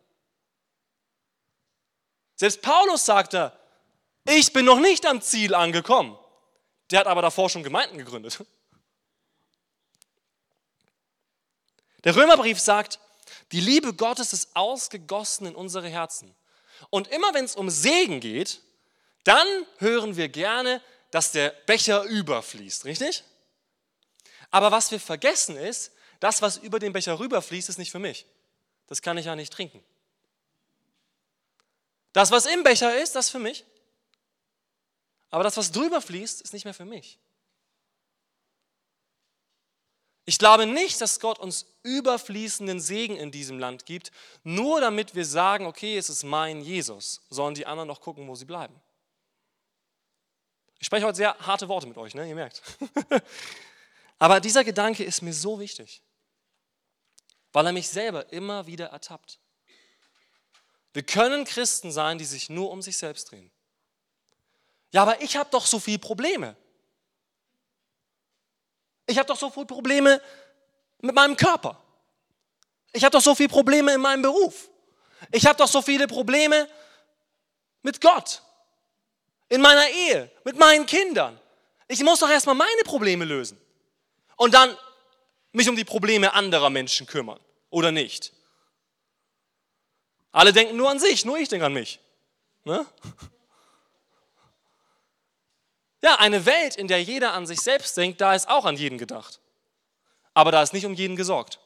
Selbst 2.36 2.62
Paulus 2.62 3.04
sagte, 3.04 3.52
ich 4.24 4.52
bin 4.52 4.64
noch 4.64 4.80
nicht 4.80 5.04
am 5.06 5.20
Ziel 5.20 5.54
angekommen. 5.54 6.18
Der 6.90 7.00
hat 7.00 7.06
aber 7.06 7.22
davor 7.22 7.50
schon 7.50 7.62
Gemeinden 7.62 7.98
gegründet. 7.98 8.44
Der 12.04 12.16
Römerbrief 12.16 12.58
sagt, 12.58 12.98
die 13.52 13.60
Liebe 13.60 13.92
Gottes 13.92 14.32
ist 14.32 14.56
ausgegossen 14.56 15.46
in 15.46 15.54
unsere 15.54 15.88
Herzen. 15.88 16.34
Und 16.88 17.08
immer 17.08 17.34
wenn 17.34 17.44
es 17.44 17.56
um 17.56 17.68
Segen 17.68 18.20
geht, 18.20 18.62
dann 19.24 19.46
hören 19.78 20.16
wir 20.16 20.28
gerne, 20.28 20.80
dass 21.10 21.32
der 21.32 21.50
Becher 21.66 22.04
überfließt, 22.04 22.84
richtig? 22.84 23.24
Aber 24.50 24.70
was 24.70 24.90
wir 24.90 25.00
vergessen 25.00 25.56
ist, 25.56 25.92
das, 26.18 26.42
was 26.42 26.58
über 26.58 26.78
den 26.78 26.92
Becher 26.92 27.18
rüberfließt, 27.18 27.68
ist 27.68 27.78
nicht 27.78 27.90
für 27.90 27.98
mich. 27.98 28.26
Das 28.86 29.00
kann 29.02 29.16
ich 29.18 29.26
ja 29.26 29.36
nicht 29.36 29.52
trinken. 29.52 29.82
Das, 32.12 32.30
was 32.30 32.46
im 32.46 32.62
Becher 32.62 33.00
ist, 33.00 33.14
das 33.14 33.26
ist 33.26 33.30
für 33.30 33.38
mich. 33.38 33.64
Aber 35.30 35.44
das, 35.44 35.56
was 35.56 35.70
drüber 35.70 36.00
fließt, 36.00 36.42
ist 36.42 36.52
nicht 36.52 36.64
mehr 36.64 36.74
für 36.74 36.84
mich. 36.84 37.18
Ich 40.26 40.38
glaube 40.38 40.66
nicht, 40.66 41.00
dass 41.00 41.18
Gott 41.18 41.38
uns 41.38 41.66
überfließenden 41.82 42.80
Segen 42.80 43.16
in 43.16 43.30
diesem 43.30 43.58
Land 43.58 43.86
gibt, 43.86 44.12
nur 44.44 44.80
damit 44.80 45.14
wir 45.14 45.24
sagen, 45.24 45.66
okay, 45.66 45.96
es 45.96 46.08
ist 46.08 46.24
mein 46.24 46.60
Jesus, 46.60 47.22
sollen 47.30 47.54
die 47.54 47.66
anderen 47.66 47.88
noch 47.88 48.00
gucken, 48.00 48.28
wo 48.28 48.34
sie 48.34 48.44
bleiben. 48.44 48.74
Ich 50.80 50.86
spreche 50.86 51.06
heute 51.06 51.16
sehr 51.16 51.38
harte 51.38 51.68
Worte 51.68 51.86
mit 51.86 51.96
euch, 51.96 52.14
ne? 52.14 52.28
ihr 52.28 52.34
merkt. 52.34 52.62
Aber 54.18 54.40
dieser 54.40 54.64
Gedanke 54.64 55.04
ist 55.04 55.22
mir 55.22 55.32
so 55.32 55.60
wichtig 55.60 56.02
weil 57.52 57.66
er 57.66 57.72
mich 57.72 57.88
selber 57.88 58.32
immer 58.32 58.66
wieder 58.66 58.86
ertappt. 58.86 59.38
Wir 60.92 61.02
können 61.02 61.44
Christen 61.44 61.92
sein, 61.92 62.18
die 62.18 62.24
sich 62.24 62.50
nur 62.50 62.70
um 62.70 62.82
sich 62.82 62.96
selbst 62.96 63.30
drehen. 63.30 63.50
Ja, 64.92 65.02
aber 65.02 65.20
ich 65.22 65.36
habe 65.36 65.48
doch 65.50 65.66
so 65.66 65.78
viele 65.78 65.98
Probleme. 65.98 66.56
Ich 69.06 69.18
habe 69.18 69.26
doch 69.26 69.38
so 69.38 69.50
viele 69.50 69.66
Probleme 69.66 70.20
mit 71.00 71.14
meinem 71.14 71.36
Körper. 71.36 71.80
Ich 72.92 73.04
habe 73.04 73.12
doch 73.12 73.22
so 73.22 73.34
viele 73.34 73.48
Probleme 73.48 73.94
in 73.94 74.00
meinem 74.00 74.22
Beruf. 74.22 74.68
Ich 75.30 75.46
habe 75.46 75.56
doch 75.56 75.68
so 75.68 75.80
viele 75.80 76.08
Probleme 76.08 76.68
mit 77.82 78.00
Gott, 78.00 78.42
in 79.50 79.60
meiner 79.60 79.88
Ehe, 79.90 80.30
mit 80.44 80.56
meinen 80.58 80.86
Kindern. 80.86 81.38
Ich 81.88 82.02
muss 82.02 82.20
doch 82.20 82.30
erstmal 82.30 82.54
meine 82.54 82.82
Probleme 82.84 83.26
lösen. 83.26 83.60
Und 84.36 84.54
dann 84.54 84.74
mich 85.52 85.68
um 85.68 85.76
die 85.76 85.84
Probleme 85.84 86.32
anderer 86.32 86.70
Menschen 86.70 87.06
kümmern 87.06 87.40
oder 87.68 87.90
nicht. 87.90 88.32
Alle 90.32 90.52
denken 90.52 90.76
nur 90.76 90.88
an 90.88 91.00
sich, 91.00 91.24
nur 91.24 91.36
ich 91.36 91.48
denke 91.48 91.66
an 91.66 91.74
mich. 91.74 92.00
Ne? 92.64 92.86
Ja, 96.02 96.14
eine 96.14 96.46
Welt, 96.46 96.76
in 96.76 96.88
der 96.88 97.02
jeder 97.02 97.34
an 97.34 97.46
sich 97.46 97.60
selbst 97.60 97.94
denkt, 97.94 98.22
da 98.22 98.34
ist 98.34 98.48
auch 98.48 98.64
an 98.64 98.78
jeden 98.78 98.96
gedacht. 98.96 99.38
Aber 100.32 100.50
da 100.50 100.62
ist 100.62 100.72
nicht 100.72 100.86
um 100.86 100.94
jeden 100.94 101.14
gesorgt. 101.14 101.58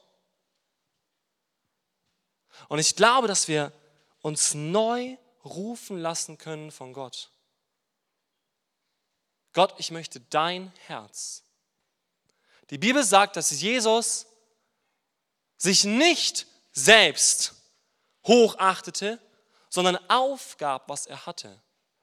Und 2.67 2.79
ich 2.79 2.97
glaube, 2.97 3.29
dass 3.29 3.47
wir 3.47 3.71
uns 4.21 4.53
neu 4.53 5.15
rufen 5.45 5.97
lassen 5.99 6.37
können 6.37 6.71
von 6.71 6.91
Gott. 6.91 7.29
Gott, 9.55 9.73
ich 9.79 9.89
möchte 9.89 10.19
dein 10.19 10.71
Herz 10.85 11.45
die 12.69 12.77
Bibel 12.77 13.03
sagt, 13.03 13.35
dass 13.35 13.51
Jesus 13.51 14.25
sich 15.57 15.83
nicht 15.83 16.47
selbst 16.73 17.53
hochachtete, 18.25 19.19
sondern 19.69 19.97
aufgab, 20.09 20.89
was 20.89 21.05
er 21.05 21.25
hatte 21.25 21.61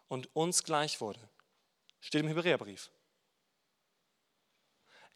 und 0.08 0.34
uns 0.36 0.62
gleich 0.62 1.00
wurde. 1.00 1.20
Steht 2.00 2.22
im 2.22 2.28
Hebräerbrief. 2.28 2.90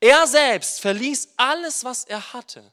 Er 0.01 0.27
selbst 0.27 0.81
verließ 0.81 1.35
alles, 1.37 1.85
was 1.85 2.05
er 2.05 2.33
hatte. 2.33 2.73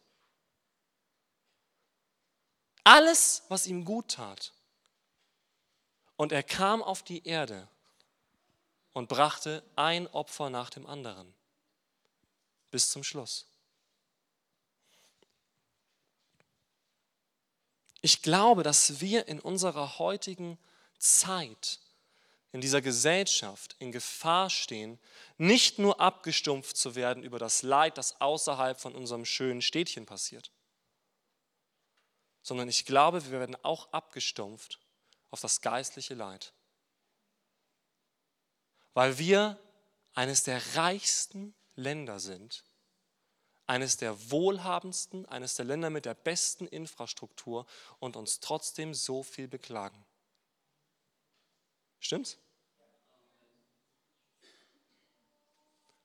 Alles, 2.84 3.44
was 3.48 3.68
ihm 3.68 3.86
gut 3.86 4.12
tat. 4.12 4.52
Und 6.18 6.32
er 6.32 6.44
kam 6.44 6.84
auf 6.84 7.04
die 7.04 7.26
Erde 7.26 7.68
und 8.94 9.10
brachte 9.10 9.64
ein 9.76 10.08
Opfer 10.08 10.50
nach 10.50 10.70
dem 10.70 10.86
anderen 10.86 11.34
bis 12.72 12.90
zum 12.90 13.04
Schluss. 13.04 13.46
Ich 18.02 18.22
glaube, 18.22 18.64
dass 18.64 19.00
wir 19.00 19.28
in 19.28 19.40
unserer 19.40 19.98
heutigen 19.98 20.58
Zeit, 21.00 21.80
in 22.52 22.62
dieser 22.62 22.82
Gesellschaft 22.82 23.76
in 23.80 23.92
Gefahr 23.92 24.50
stehen, 24.50 25.00
nicht 25.38 25.80
nur 25.80 26.00
abgestumpft 26.00 26.76
zu 26.76 26.96
werden 26.96 27.24
über 27.24 27.40
das 27.40 27.62
Leid, 27.62 27.98
das 27.98 28.20
außerhalb 28.20 28.80
von 28.80 28.96
unserem 28.96 29.26
schönen 29.26 29.62
Städtchen 29.62 30.06
passiert, 30.06 30.52
sondern 32.42 32.68
ich 32.68 32.86
glaube, 32.86 33.24
wir 33.26 33.40
werden 33.40 33.58
auch 33.64 33.92
abgestumpft 33.94 34.80
auf 35.32 35.40
das 35.40 35.62
geistliche 35.62 36.14
Leid. 36.14 36.54
Weil 38.94 39.18
wir 39.18 39.60
eines 40.14 40.44
der 40.44 40.62
reichsten 40.76 41.54
Länder 41.76 42.20
sind, 42.20 42.64
eines 43.66 43.98
der 43.98 44.32
wohlhabendsten, 44.32 45.26
eines 45.26 45.56
der 45.56 45.66
Länder 45.66 45.90
mit 45.90 46.06
der 46.06 46.14
besten 46.14 46.68
Infrastruktur 46.68 47.66
und 48.00 48.16
uns 48.16 48.40
trotzdem 48.40 48.94
so 48.94 49.24
viel 49.24 49.48
beklagen. 49.48 50.06
Stimmt's? 52.00 52.38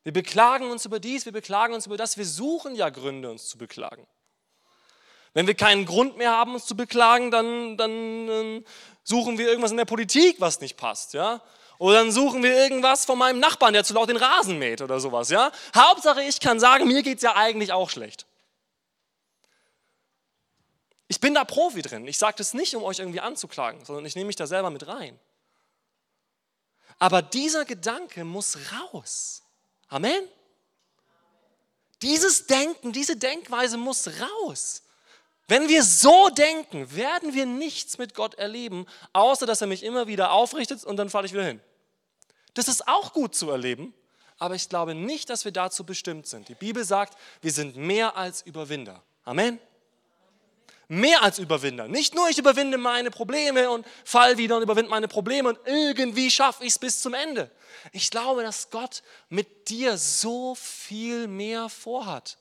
Wir 0.05 0.13
beklagen 0.13 0.71
uns 0.71 0.87
über 0.87 1.01
dies, 1.01 1.27
wir 1.27 1.33
beklagen 1.33 1.75
uns 1.75 1.85
über 1.85 1.99
das, 1.99 2.17
wir 2.17 2.25
suchen 2.25 2.75
ja 2.75 2.89
Gründe, 2.89 3.31
uns 3.31 3.49
zu 3.49 3.59
beklagen. 3.59 4.07
Wenn 5.35 5.47
wir 5.47 5.55
keinen 5.55 5.85
Grund 5.85 6.17
mehr 6.17 6.31
haben, 6.31 6.55
uns 6.55 6.65
zu 6.65 6.77
beklagen, 6.77 7.31
dann, 7.31 7.77
dann, 7.77 8.27
dann 8.27 8.65
suchen 9.03 9.37
wir 9.37 9.49
irgendwas 9.49 9.73
in 9.73 9.77
der 9.77 9.85
Politik, 9.85 10.41
was 10.41 10.61
nicht 10.61 10.77
passt. 10.77 11.13
Ja? 11.13 11.43
Oder 11.79 11.99
dann 11.99 12.11
suchen 12.11 12.43
wir 12.43 12.55
irgendwas 12.55 13.05
von 13.05 13.17
meinem 13.17 13.39
Nachbarn, 13.39 13.73
der 13.73 13.85
zu 13.85 13.95
laut 13.95 14.09
den 14.09 14.17
Rasen 14.17 14.59
mäht 14.59 14.83
oder 14.83 14.99
sowas. 14.99 15.31
Ja? 15.31 15.53
Hauptsache, 15.75 16.23
ich 16.23 16.41
kann 16.41 16.59
sagen, 16.59 16.89
mir 16.89 17.03
geht 17.03 17.19
es 17.19 17.23
ja 17.23 17.37
eigentlich 17.37 17.73
auch 17.73 17.89
schlecht. 17.89 18.27
Ich 21.07 21.21
bin 21.21 21.35
da 21.35 21.45
Profi 21.45 21.81
drin. 21.83 22.07
Ich 22.07 22.19
sage 22.19 22.35
das 22.37 22.53
nicht, 22.53 22.75
um 22.75 22.83
euch 22.83 22.99
irgendwie 22.99 23.21
anzuklagen, 23.21 23.85
sondern 23.85 24.05
ich 24.05 24.17
nehme 24.17 24.27
mich 24.27 24.37
da 24.37 24.47
selber 24.47 24.71
mit 24.71 24.87
rein. 24.89 25.19
Aber 26.99 27.23
dieser 27.23 27.65
Gedanke 27.65 28.25
muss 28.25 28.59
raus. 28.73 29.43
Amen. 29.89 30.29
Dieses 32.03 32.47
Denken, 32.47 32.93
diese 32.93 33.17
Denkweise 33.17 33.77
muss 33.77 34.09
raus. 34.21 34.83
Wenn 35.47 35.69
wir 35.69 35.83
so 35.83 36.29
denken, 36.29 36.95
werden 36.95 37.33
wir 37.33 37.47
nichts 37.47 37.97
mit 37.99 38.15
Gott 38.15 38.35
erleben, 38.35 38.87
außer 39.15 39.47
dass 39.47 39.61
er 39.61 39.67
mich 39.67 39.83
immer 39.83 40.07
wieder 40.07 40.33
aufrichtet 40.33 40.85
und 40.85 40.97
dann 40.97 41.09
falle 41.09 41.27
ich 41.27 41.33
wieder 41.33 41.45
hin. 41.45 41.61
Das 42.59 42.67
ist 42.67 42.89
auch 42.89 43.13
gut 43.13 43.37
zu 43.37 43.51
erleben, 43.51 43.95
aber 44.37 44.57
ich 44.57 44.69
glaube 44.69 44.93
nicht, 44.93 45.31
dass 45.31 45.45
wir 45.45 45.53
dazu 45.53 45.85
bestimmt 45.87 46.27
sind. 46.27 46.49
Die 46.49 46.57
Bibel 46.57 46.85
sagt, 46.85 47.17
wir 47.41 47.53
sind 47.53 47.77
mehr 47.77 48.17
als 48.17 48.43
Überwinder. 48.43 49.01
Amen. 49.23 49.61
Mehr 50.89 51.23
als 51.23 51.39
Überwinder. 51.39 51.87
Nicht 51.87 52.17
nur 52.17 52.29
ich 52.29 52.37
überwinde 52.37 52.77
meine 52.77 53.13
Probleme 53.13 53.71
und 53.71 53.87
fall 54.05 54.39
wieder 54.39 54.57
und 54.57 54.65
überwinde 54.65 54.91
meine 54.91 55.07
Probleme 55.07 55.51
und 55.51 55.61
irgendwie 55.67 56.33
schaffe 56.33 56.65
ich 56.65 56.71
es 56.71 56.81
bis 56.81 57.01
zum 57.01 57.15
Ende. 57.15 57.49
Ich 57.93 58.11
glaube, 58.11 58.43
dass 58.43 58.71
Gott 58.71 59.05
mit 59.29 59.69
dir 59.69 59.97
so 59.97 60.57
viel 60.57 61.29
mehr 61.29 61.69
vorhat. 61.69 62.39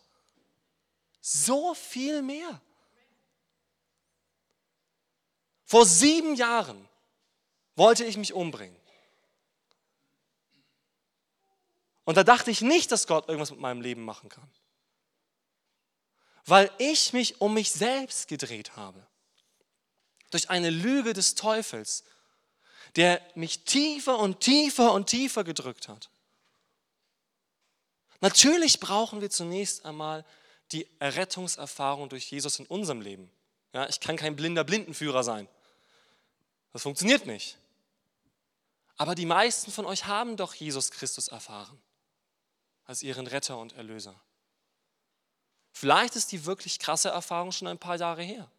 So 1.22 1.76
viel 1.76 2.24
mehr. 2.24 2.60
Vor 5.64 5.86
sieben 5.86 6.34
Jahren 6.34 6.90
wollte 7.76 8.04
ich 8.04 8.18
mich 8.18 8.34
umbringen. 8.34 8.77
Und 12.08 12.16
da 12.16 12.24
dachte 12.24 12.50
ich 12.52 12.62
nicht, 12.62 12.94
dass 12.94 13.06
Gott 13.06 13.28
irgendwas 13.28 13.52
mit 13.52 13.60
meinem 13.60 13.82
Leben 13.82 14.06
machen 14.06 14.30
kann. 14.30 14.50
weil 16.46 16.72
ich 16.78 17.12
mich 17.12 17.42
um 17.42 17.54
mich 17.54 17.74
selbst 17.74 18.30
gedreht 18.30 18.78
habe. 18.78 19.06
Durch 20.32 20.50
eine 20.50 20.70
Lüge 20.70 21.12
des 21.12 21.36
Teufels, 21.36 22.06
der 22.96 23.22
mich 23.36 23.66
tiefer 23.66 24.18
und 24.18 24.40
tiefer 24.40 24.94
und 24.94 25.08
tiefer 25.08 25.44
gedrückt 25.44 25.90
hat. 25.90 26.10
Natürlich 28.22 28.80
brauchen 28.80 29.20
wir 29.20 29.30
zunächst 29.30 29.84
einmal 29.84 30.24
die 30.72 30.88
Errettungserfahrung 31.00 32.08
durch 32.08 32.32
Jesus 32.32 32.60
in 32.60 32.66
unserem 32.68 33.02
Leben. 33.02 33.30
Ja, 33.74 33.90
ich 33.90 34.00
kann 34.00 34.16
kein 34.16 34.38
blinder 34.38 34.64
Blindenführer 34.64 35.26
sein. 35.26 35.50
Das 36.72 36.84
funktioniert 36.84 37.26
nicht. 37.26 37.58
Aber 38.96 39.16
die 39.16 39.26
meisten 39.26 39.70
von 39.74 39.86
euch 39.86 40.06
haben 40.06 40.38
doch 40.38 40.54
Jesus 40.54 40.92
Christus 40.92 41.28
erfahren 41.28 41.78
als 42.88 43.04
ihren 43.04 43.28
Retter 43.28 43.58
und 43.60 43.74
Erlöser. 43.74 44.20
Vielleicht 45.72 46.16
ist 46.16 46.32
die 46.32 46.46
wirklich 46.46 46.80
krasse 46.80 47.10
Erfahrung 47.10 47.52
schon 47.52 47.68
ein 47.68 47.78
paar 47.78 47.98
Jahre 47.98 48.24
her. 48.24 48.50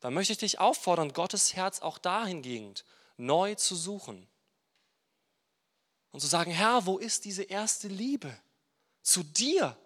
Da 0.00 0.10
möchte 0.10 0.34
ich 0.34 0.38
dich 0.38 0.58
auffordern, 0.60 1.14
Gottes 1.14 1.54
Herz 1.54 1.80
auch 1.80 1.96
dahingehend 1.96 2.84
neu 3.16 3.54
zu 3.54 3.74
suchen 3.74 4.28
und 6.10 6.20
zu 6.20 6.26
sagen, 6.26 6.50
Herr, 6.50 6.84
wo 6.84 6.98
ist 6.98 7.24
diese 7.24 7.44
erste 7.44 7.88
Liebe 7.88 8.36
zu 9.02 9.22
dir? 9.22 9.76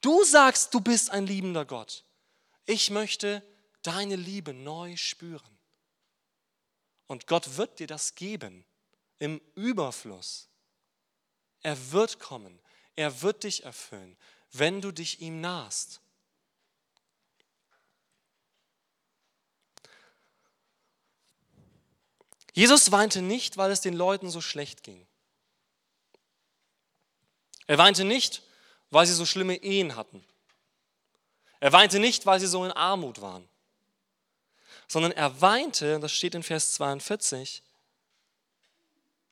Du 0.00 0.22
sagst, 0.24 0.74
du 0.74 0.80
bist 0.80 1.10
ein 1.10 1.26
liebender 1.26 1.64
Gott. 1.64 2.04
Ich 2.66 2.90
möchte 2.90 3.42
deine 3.82 4.16
Liebe 4.16 4.52
neu 4.52 4.96
spüren. 4.96 5.58
Und 7.06 7.26
Gott 7.26 7.56
wird 7.56 7.78
dir 7.78 7.86
das 7.86 8.14
geben 8.14 8.66
im 9.18 9.40
Überfluss. 9.54 10.48
Er 11.62 11.92
wird 11.92 12.18
kommen. 12.18 12.58
Er 12.96 13.22
wird 13.22 13.44
dich 13.44 13.64
erfüllen, 13.64 14.16
wenn 14.52 14.80
du 14.80 14.90
dich 14.90 15.20
ihm 15.20 15.40
nahst. 15.40 16.00
Jesus 22.52 22.90
weinte 22.90 23.22
nicht, 23.22 23.56
weil 23.56 23.70
es 23.70 23.80
den 23.80 23.94
Leuten 23.94 24.30
so 24.30 24.40
schlecht 24.40 24.82
ging. 24.82 25.06
Er 27.68 27.78
weinte 27.78 28.02
nicht, 28.02 28.42
weil 28.90 29.06
sie 29.06 29.14
so 29.14 29.24
schlimme 29.26 29.62
Ehen 29.62 29.94
hatten. 29.94 30.24
Er 31.60 31.72
weinte 31.72 32.00
nicht, 32.00 32.26
weil 32.26 32.40
sie 32.40 32.48
so 32.48 32.64
in 32.64 32.72
Armut 32.72 33.20
waren, 33.20 33.48
sondern 34.88 35.12
er 35.12 35.40
weinte, 35.40 36.00
das 36.00 36.12
steht 36.12 36.34
in 36.34 36.42
Vers 36.42 36.72
42, 36.74 37.62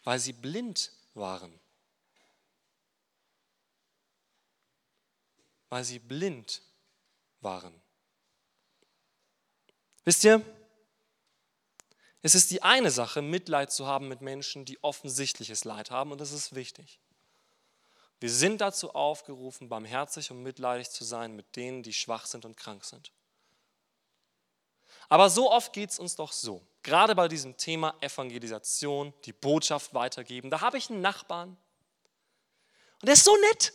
weil 0.04 0.20
sie 0.20 0.32
blind 0.32 0.92
waren. 1.14 1.58
Weil 5.68 5.84
sie 5.84 5.98
blind 5.98 6.62
waren. 7.40 7.80
Wisst 10.04 10.24
ihr, 10.24 10.40
es 12.22 12.34
ist 12.34 12.50
die 12.50 12.62
eine 12.62 12.90
Sache, 12.90 13.22
Mitleid 13.22 13.72
zu 13.72 13.86
haben 13.86 14.08
mit 14.08 14.20
Menschen, 14.20 14.64
die 14.64 14.82
offensichtliches 14.82 15.64
Leid 15.64 15.90
haben, 15.90 16.12
und 16.12 16.20
das 16.20 16.32
ist 16.32 16.54
wichtig. 16.54 17.00
Wir 18.18 18.30
sind 18.30 18.60
dazu 18.60 18.94
aufgerufen, 18.94 19.68
barmherzig 19.68 20.30
und 20.30 20.42
mitleidig 20.42 20.90
zu 20.90 21.04
sein 21.04 21.36
mit 21.36 21.54
denen, 21.54 21.82
die 21.82 21.92
schwach 21.92 22.26
sind 22.26 22.44
und 22.44 22.56
krank 22.56 22.84
sind. 22.84 23.12
Aber 25.08 25.30
so 25.30 25.52
oft 25.52 25.72
geht 25.72 25.90
es 25.90 25.98
uns 25.98 26.16
doch 26.16 26.32
so, 26.32 26.66
gerade 26.82 27.14
bei 27.14 27.28
diesem 27.28 27.56
Thema 27.56 27.94
Evangelisation, 28.00 29.12
die 29.24 29.32
Botschaft 29.32 29.94
weitergeben. 29.94 30.50
Da 30.50 30.60
habe 30.60 30.78
ich 30.78 30.90
einen 30.90 31.00
Nachbarn 31.00 31.50
und 33.00 33.06
der 33.06 33.14
ist 33.14 33.24
so 33.24 33.36
nett. 33.36 33.72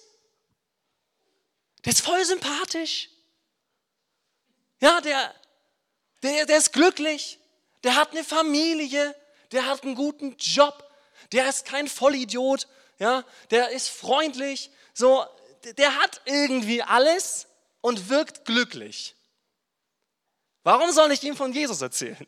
Der 1.85 1.93
ist 1.93 2.01
voll 2.01 2.23
sympathisch. 2.25 3.09
Ja, 4.79 5.01
der, 5.01 5.33
der, 6.23 6.45
der 6.45 6.57
ist 6.57 6.73
glücklich. 6.73 7.39
Der 7.83 7.95
hat 7.95 8.11
eine 8.11 8.23
Familie. 8.23 9.15
Der 9.51 9.65
hat 9.65 9.83
einen 9.83 9.95
guten 9.95 10.35
Job. 10.37 10.87
Der 11.31 11.47
ist 11.49 11.65
kein 11.65 11.87
Vollidiot 11.87 12.67
ja, 13.01 13.25
der 13.49 13.71
ist 13.71 13.89
freundlich, 13.89 14.69
so, 14.93 15.25
der 15.63 15.95
hat 15.95 16.21
irgendwie 16.25 16.83
alles 16.83 17.47
und 17.81 18.09
wirkt 18.09 18.45
glücklich. 18.45 19.15
Warum 20.61 20.91
soll 20.91 21.11
ich 21.11 21.23
ihm 21.23 21.35
von 21.35 21.51
Jesus 21.51 21.81
erzählen? 21.81 22.27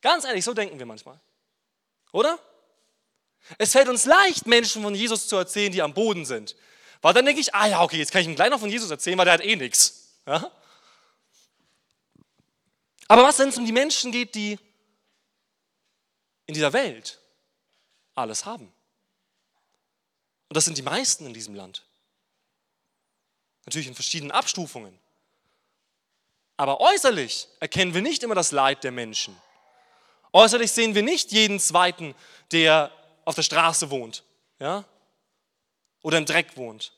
Ganz 0.00 0.24
ehrlich, 0.24 0.42
so 0.42 0.54
denken 0.54 0.78
wir 0.78 0.86
manchmal. 0.86 1.20
Oder? 2.12 2.38
Es 3.58 3.72
fällt 3.72 3.90
uns 3.90 4.06
leicht, 4.06 4.46
Menschen 4.46 4.82
von 4.82 4.94
Jesus 4.94 5.28
zu 5.28 5.36
erzählen, 5.36 5.70
die 5.70 5.82
am 5.82 5.92
Boden 5.92 6.24
sind. 6.24 6.56
Weil 7.02 7.14
dann 7.14 7.24
denke 7.24 7.40
ich, 7.40 7.54
ah 7.54 7.66
ja, 7.66 7.82
okay, 7.82 7.98
jetzt 7.98 8.12
kann 8.12 8.22
ich 8.22 8.26
ihm 8.26 8.34
gleich 8.34 8.50
noch 8.50 8.60
von 8.60 8.70
Jesus 8.70 8.90
erzählen, 8.90 9.18
weil 9.18 9.24
der 9.24 9.34
hat 9.34 9.44
eh 9.44 9.56
nichts. 9.56 10.14
Ja? 10.26 10.50
Aber 13.08 13.22
was, 13.22 13.38
wenn 13.38 13.48
es 13.48 13.58
um 13.58 13.66
die 13.66 13.72
Menschen 13.72 14.12
geht, 14.12 14.34
die 14.34 14.58
in 16.46 16.54
dieser 16.54 16.72
Welt 16.72 17.20
alles 18.14 18.44
haben. 18.44 18.72
Und 20.48 20.56
das 20.56 20.64
sind 20.64 20.78
die 20.78 20.82
meisten 20.82 21.26
in 21.26 21.34
diesem 21.34 21.54
Land. 21.54 21.84
Natürlich 23.64 23.88
in 23.88 23.94
verschiedenen 23.94 24.30
Abstufungen. 24.30 24.96
Aber 26.56 26.80
äußerlich 26.80 27.48
erkennen 27.60 27.94
wir 27.94 28.02
nicht 28.02 28.22
immer 28.22 28.34
das 28.34 28.52
Leid 28.52 28.84
der 28.84 28.92
Menschen. 28.92 29.36
Äußerlich 30.32 30.72
sehen 30.72 30.94
wir 30.94 31.02
nicht 31.02 31.32
jeden 31.32 31.60
Zweiten, 31.60 32.14
der 32.52 32.92
auf 33.24 33.34
der 33.34 33.42
Straße 33.42 33.90
wohnt 33.90 34.22
ja? 34.58 34.84
Oder 36.06 36.18
im 36.18 36.24
Dreck 36.24 36.56
wohnt. 36.56 36.92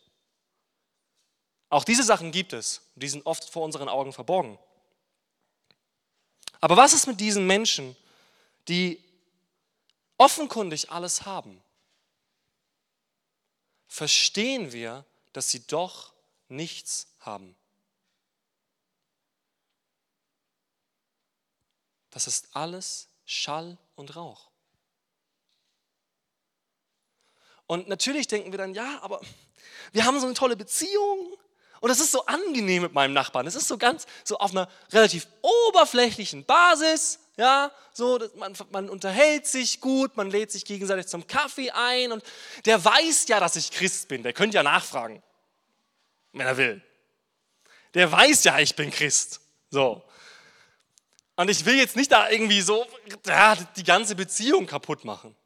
Auch 1.70 1.82
diese 1.82 2.02
Sachen 2.02 2.30
gibt 2.30 2.52
es. 2.52 2.82
Die 2.94 3.08
sind 3.08 3.24
oft 3.24 3.48
vor 3.48 3.64
unseren 3.64 3.88
Augen 3.88 4.12
verborgen. 4.12 4.58
Aber 6.60 6.76
was 6.76 6.92
ist 6.92 7.06
mit 7.06 7.18
diesen 7.18 7.46
Menschen, 7.46 7.96
die 8.68 9.02
offenkundig 10.18 10.90
alles 10.90 11.24
haben, 11.24 11.58
verstehen 13.86 14.72
wir, 14.72 15.06
dass 15.32 15.48
sie 15.48 15.66
doch 15.66 16.12
nichts 16.48 17.06
haben. 17.20 17.56
Das 22.10 22.26
ist 22.26 22.54
alles 22.54 23.08
Schall 23.24 23.78
und 23.96 24.16
Rauch. 24.16 24.47
Und 27.68 27.86
natürlich 27.86 28.26
denken 28.26 28.50
wir 28.50 28.58
dann, 28.58 28.74
ja, 28.74 28.98
aber 29.02 29.20
wir 29.92 30.04
haben 30.04 30.18
so 30.18 30.26
eine 30.26 30.34
tolle 30.34 30.56
Beziehung 30.56 31.36
und 31.80 31.90
es 31.90 32.00
ist 32.00 32.10
so 32.10 32.26
angenehm 32.26 32.82
mit 32.82 32.92
meinem 32.92 33.12
Nachbarn. 33.12 33.46
Es 33.46 33.54
ist 33.54 33.68
so 33.68 33.78
ganz 33.78 34.06
so 34.24 34.38
auf 34.38 34.50
einer 34.50 34.68
relativ 34.90 35.28
oberflächlichen 35.42 36.44
Basis. 36.44 37.20
Ja, 37.36 37.70
so, 37.92 38.18
man, 38.36 38.54
man 38.72 38.88
unterhält 38.88 39.46
sich 39.46 39.80
gut, 39.80 40.16
man 40.16 40.30
lädt 40.30 40.50
sich 40.50 40.64
gegenseitig 40.64 41.06
zum 41.06 41.26
Kaffee 41.26 41.70
ein 41.70 42.10
und 42.10 42.24
der 42.64 42.84
weiß 42.84 43.28
ja, 43.28 43.38
dass 43.38 43.54
ich 43.54 43.70
Christ 43.70 44.08
bin. 44.08 44.24
Der 44.24 44.32
könnte 44.32 44.56
ja 44.56 44.64
nachfragen, 44.64 45.22
wenn 46.32 46.46
er 46.46 46.56
will. 46.56 46.82
Der 47.94 48.10
weiß 48.10 48.44
ja, 48.44 48.58
ich 48.58 48.74
bin 48.74 48.90
Christ. 48.90 49.40
So. 49.70 50.02
Und 51.36 51.48
ich 51.48 51.64
will 51.64 51.76
jetzt 51.76 51.94
nicht 51.94 52.10
da 52.10 52.28
irgendwie 52.28 52.60
so 52.60 52.84
ja, 53.26 53.54
die 53.76 53.84
ganze 53.84 54.16
Beziehung 54.16 54.66
kaputt 54.66 55.04
machen. 55.04 55.36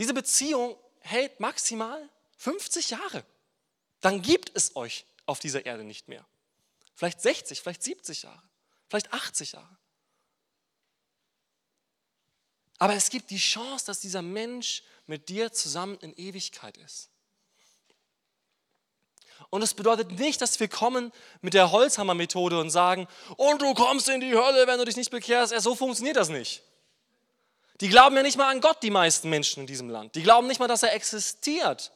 Diese 0.00 0.14
Beziehung 0.14 0.76
hält 0.98 1.38
maximal 1.38 2.08
50 2.38 2.90
Jahre. 2.90 3.24
Dann 4.00 4.20
gibt 4.20 4.50
es 4.54 4.74
euch 4.74 5.04
auf 5.26 5.38
dieser 5.38 5.64
Erde 5.64 5.84
nicht 5.84 6.08
mehr 6.08 6.26
vielleicht 7.00 7.22
60, 7.22 7.62
vielleicht 7.62 7.82
70 7.82 8.24
Jahre, 8.24 8.42
vielleicht 8.90 9.10
80 9.10 9.52
Jahre. 9.52 9.76
Aber 12.76 12.92
es 12.92 13.08
gibt 13.08 13.30
die 13.30 13.38
Chance, 13.38 13.86
dass 13.86 14.00
dieser 14.00 14.20
Mensch 14.20 14.82
mit 15.06 15.30
dir 15.30 15.50
zusammen 15.50 15.96
in 16.02 16.12
Ewigkeit 16.14 16.76
ist. 16.76 17.08
Und 19.48 19.62
es 19.62 19.72
bedeutet 19.72 20.12
nicht, 20.12 20.42
dass 20.42 20.60
wir 20.60 20.68
kommen 20.68 21.10
mit 21.40 21.54
der 21.54 21.72
Holzhammer-Methode 21.72 22.60
und 22.60 22.68
sagen, 22.68 23.08
und 23.38 23.62
du 23.62 23.72
kommst 23.72 24.10
in 24.10 24.20
die 24.20 24.34
Hölle, 24.34 24.66
wenn 24.66 24.78
du 24.78 24.84
dich 24.84 24.96
nicht 24.96 25.10
bekehrst. 25.10 25.58
So 25.58 25.74
funktioniert 25.74 26.16
das 26.16 26.28
nicht. 26.28 26.62
Die 27.80 27.88
glauben 27.88 28.14
ja 28.16 28.22
nicht 28.22 28.36
mal 28.36 28.50
an 28.50 28.60
Gott, 28.60 28.82
die 28.82 28.90
meisten 28.90 29.30
Menschen 29.30 29.60
in 29.60 29.66
diesem 29.66 29.88
Land. 29.88 30.14
Die 30.14 30.22
glauben 30.22 30.46
nicht 30.46 30.60
mal, 30.60 30.68
dass 30.68 30.82
er 30.82 30.94
existiert. 30.94 31.92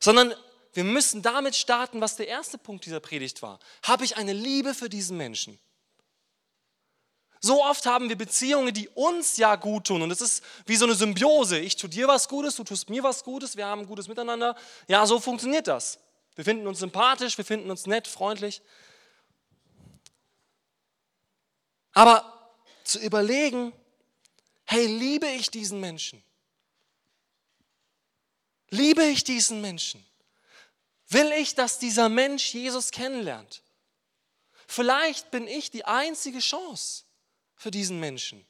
Sondern 0.00 0.34
wir 0.72 0.84
müssen 0.84 1.22
damit 1.22 1.54
starten, 1.54 2.00
was 2.00 2.16
der 2.16 2.28
erste 2.28 2.58
Punkt 2.58 2.86
dieser 2.86 3.00
Predigt 3.00 3.42
war. 3.42 3.58
Habe 3.82 4.04
ich 4.04 4.16
eine 4.16 4.32
Liebe 4.32 4.74
für 4.74 4.88
diesen 4.88 5.16
Menschen? 5.16 5.58
So 7.40 7.64
oft 7.64 7.86
haben 7.86 8.08
wir 8.08 8.16
Beziehungen, 8.16 8.74
die 8.74 8.88
uns 8.90 9.38
ja 9.38 9.56
gut 9.56 9.86
tun. 9.86 10.02
Und 10.02 10.10
es 10.10 10.20
ist 10.20 10.44
wie 10.66 10.76
so 10.76 10.84
eine 10.84 10.94
Symbiose. 10.94 11.58
Ich 11.58 11.76
tue 11.76 11.88
dir 11.88 12.06
was 12.06 12.28
Gutes, 12.28 12.56
du 12.56 12.64
tust 12.64 12.90
mir 12.90 13.02
was 13.02 13.24
Gutes, 13.24 13.56
wir 13.56 13.66
haben 13.66 13.82
ein 13.82 13.86
gutes 13.86 14.08
Miteinander. 14.08 14.56
Ja, 14.88 15.06
so 15.06 15.18
funktioniert 15.20 15.66
das. 15.66 15.98
Wir 16.34 16.44
finden 16.44 16.66
uns 16.66 16.80
sympathisch, 16.80 17.38
wir 17.38 17.44
finden 17.44 17.70
uns 17.70 17.86
nett, 17.86 18.06
freundlich. 18.06 18.60
Aber 21.92 22.52
zu 22.84 22.98
überlegen, 22.98 23.72
hey, 24.70 24.86
liebe 24.86 25.26
ich 25.26 25.50
diesen 25.50 25.80
Menschen? 25.80 26.22
Liebe 28.68 29.02
ich 29.02 29.24
diesen 29.24 29.60
Menschen? 29.60 30.06
Will 31.08 31.32
ich, 31.32 31.56
dass 31.56 31.80
dieser 31.80 32.08
Mensch 32.08 32.54
Jesus 32.54 32.92
kennenlernt? 32.92 33.64
Vielleicht 34.68 35.32
bin 35.32 35.48
ich 35.48 35.72
die 35.72 35.84
einzige 35.84 36.38
Chance 36.38 37.02
für 37.56 37.72
diesen 37.72 37.98
Menschen. 37.98 38.46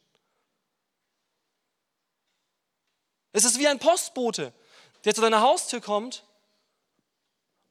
Es 3.33 3.47
ist 3.47 3.59
wie 3.59 3.69
ein 3.69 3.79
Postbote, 3.79 4.53
der 5.05 5.15
zu 5.15 5.23
deiner 5.23 5.41
Haustür 5.41 5.81
kommt 5.81 6.23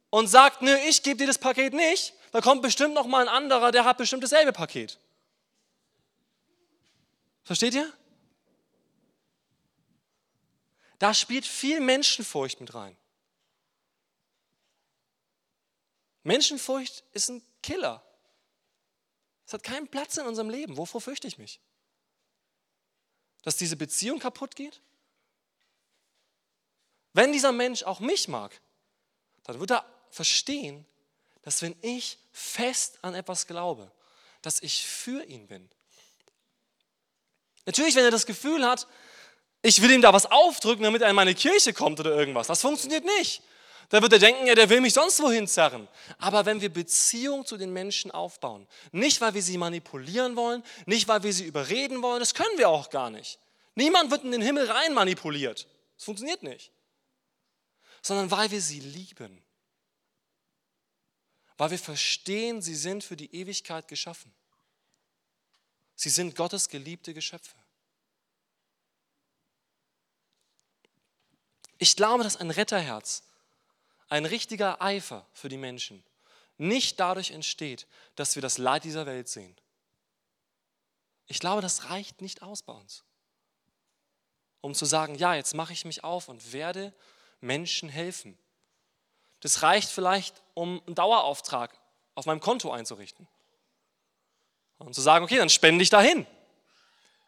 und 0.09 0.25
sagt, 0.25 0.63
nö, 0.63 0.75
ich 0.87 1.03
gebe 1.03 1.17
dir 1.17 1.27
das 1.27 1.37
Paket 1.37 1.73
nicht, 1.73 2.15
da 2.31 2.41
kommt 2.41 2.63
bestimmt 2.63 2.95
noch 2.95 3.05
mal 3.05 3.21
ein 3.21 3.27
anderer, 3.27 3.71
der 3.71 3.85
hat 3.85 3.99
bestimmt 3.99 4.23
dasselbe 4.23 4.53
Paket. 4.53 4.97
Versteht 7.43 7.75
ihr? 7.75 7.93
Da 10.99 11.13
spielt 11.13 11.45
viel 11.45 11.79
Menschenfurcht 11.79 12.59
mit 12.59 12.73
rein. 12.73 12.95
Menschenfurcht 16.23 17.03
ist 17.13 17.29
ein 17.29 17.41
Killer. 17.63 18.03
Es 19.47 19.53
hat 19.53 19.63
keinen 19.63 19.87
Platz 19.87 20.17
in 20.17 20.27
unserem 20.27 20.49
Leben. 20.49 20.77
Wovor 20.77 21.01
fürchte 21.01 21.27
ich 21.27 21.37
mich? 21.37 21.59
Dass 23.41 23.55
diese 23.55 23.77
Beziehung 23.77 24.19
kaputt 24.19 24.55
geht? 24.55 24.81
Wenn 27.13 27.31
dieser 27.31 27.53
Mensch 27.53 27.83
auch 27.83 27.99
mich 28.01 28.27
mag, 28.27 28.59
dann 29.43 29.59
wird 29.59 29.71
er 29.71 29.85
verstehen, 30.11 30.85
dass 31.41 31.61
wenn 31.61 31.75
ich 31.81 32.19
fest 32.31 32.99
an 33.01 33.15
etwas 33.15 33.47
glaube, 33.47 33.91
dass 34.41 34.61
ich 34.61 34.85
für 34.85 35.23
ihn 35.23 35.47
bin. 35.47 35.69
Natürlich, 37.65 37.95
wenn 37.95 38.03
er 38.03 38.11
das 38.11 38.25
Gefühl 38.25 38.65
hat, 38.65 38.87
ich 39.61 39.81
will 39.81 39.91
ihm 39.91 40.01
da 40.01 40.13
was 40.13 40.25
aufdrücken, 40.25 40.83
damit 40.83 41.01
er 41.01 41.09
in 41.09 41.15
meine 41.15 41.35
Kirche 41.35 41.73
kommt 41.73 41.99
oder 41.99 42.15
irgendwas, 42.15 42.47
das 42.47 42.61
funktioniert 42.61 43.05
nicht. 43.05 43.41
Da 43.89 44.01
wird 44.03 44.13
er 44.13 44.19
denken, 44.19 44.45
ja, 44.45 44.53
der 44.53 44.69
will 44.69 44.81
mich 44.81 44.93
sonst 44.93 45.19
wohin 45.19 45.47
zerren. 45.47 45.87
Aber 46.19 46.45
wenn 46.45 46.61
wir 46.61 46.69
Beziehung 46.69 47.45
zu 47.45 47.57
den 47.57 47.73
Menschen 47.73 48.11
aufbauen, 48.11 48.67
nicht 48.91 49.19
weil 49.19 49.33
wir 49.33 49.41
sie 49.41 49.57
manipulieren 49.57 50.35
wollen, 50.35 50.63
nicht 50.85 51.07
weil 51.07 51.23
wir 51.23 51.33
sie 51.33 51.45
überreden 51.45 52.03
wollen, 52.03 52.19
das 52.19 52.35
können 52.35 52.55
wir 52.57 52.69
auch 52.69 52.91
gar 52.91 53.09
nicht. 53.09 53.39
Niemand 53.73 54.11
wird 54.11 54.23
in 54.23 54.31
den 54.31 54.41
Himmel 54.41 54.69
rein 54.69 54.93
manipuliert. 54.93 55.67
Das 55.95 56.05
funktioniert 56.05 56.43
nicht. 56.43 56.71
Sondern 58.03 58.29
weil 58.29 58.51
wir 58.51 58.61
sie 58.61 58.79
lieben 58.79 59.43
weil 61.59 61.71
wir 61.71 61.79
verstehen, 61.79 62.61
sie 62.61 62.73
sind 62.73 63.03
für 63.03 63.17
die 63.17 63.35
Ewigkeit 63.35 63.89
geschaffen. 63.89 64.33
Sie 65.93 66.09
sind 66.09 66.33
Gottes 66.33 66.69
geliebte 66.69 67.13
Geschöpfe. 67.13 67.57
Ich 71.79 71.95
glaube, 71.95 72.23
dass 72.23 72.35
ein 72.35 72.51
Retterherz, 72.51 73.23
ein 74.09 74.25
richtiger 74.25 74.81
Eifer 74.81 75.25
für 75.33 75.49
die 75.49 75.57
Menschen 75.57 76.03
nicht 76.57 76.99
dadurch 76.99 77.31
entsteht, 77.31 77.87
dass 78.15 78.35
wir 78.35 78.41
das 78.41 78.57
Leid 78.57 78.83
dieser 78.83 79.05
Welt 79.05 79.29
sehen. 79.29 79.55
Ich 81.27 81.39
glaube, 81.39 81.61
das 81.61 81.89
reicht 81.89 82.21
nicht 82.21 82.41
aus 82.41 82.63
bei 82.63 82.73
uns, 82.73 83.05
um 84.59 84.75
zu 84.75 84.85
sagen, 84.85 85.15
ja, 85.15 85.35
jetzt 85.35 85.55
mache 85.55 85.71
ich 85.71 85.85
mich 85.85 86.03
auf 86.03 86.27
und 86.27 86.51
werde 86.51 86.93
Menschen 87.39 87.87
helfen. 87.87 88.37
Das 89.39 89.61
reicht 89.61 89.89
vielleicht, 89.89 90.41
um 90.55 90.81
einen 90.85 90.95
Dauerauftrag 90.95 91.79
auf 92.13 92.25
meinem 92.25 92.41
Konto 92.41 92.71
einzurichten. 92.71 93.25
Und 94.79 94.93
zu 94.95 95.01
sagen, 95.01 95.23
okay, 95.23 95.37
dann 95.37 95.49
spende 95.49 95.81
ich 95.81 95.89
dahin. 95.89 96.27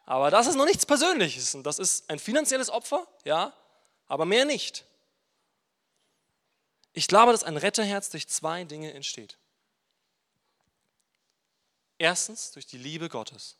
Aber 0.04 0.30
das 0.30 0.46
ist 0.46 0.56
noch 0.56 0.66
nichts 0.66 0.84
Persönliches 0.84 1.54
und 1.54 1.62
das 1.62 1.78
ist 1.78 2.10
ein 2.10 2.18
finanzielles 2.18 2.68
Opfer, 2.68 3.06
ja, 3.24 3.54
aber 4.12 4.26
mehr 4.26 4.44
nicht. 4.44 4.84
Ich 6.92 7.08
glaube, 7.08 7.32
dass 7.32 7.44
ein 7.44 7.56
Retterherz 7.56 8.10
durch 8.10 8.28
zwei 8.28 8.64
Dinge 8.64 8.92
entsteht. 8.92 9.38
Erstens 11.96 12.50
durch 12.50 12.66
die 12.66 12.76
Liebe 12.76 13.08
Gottes 13.08 13.56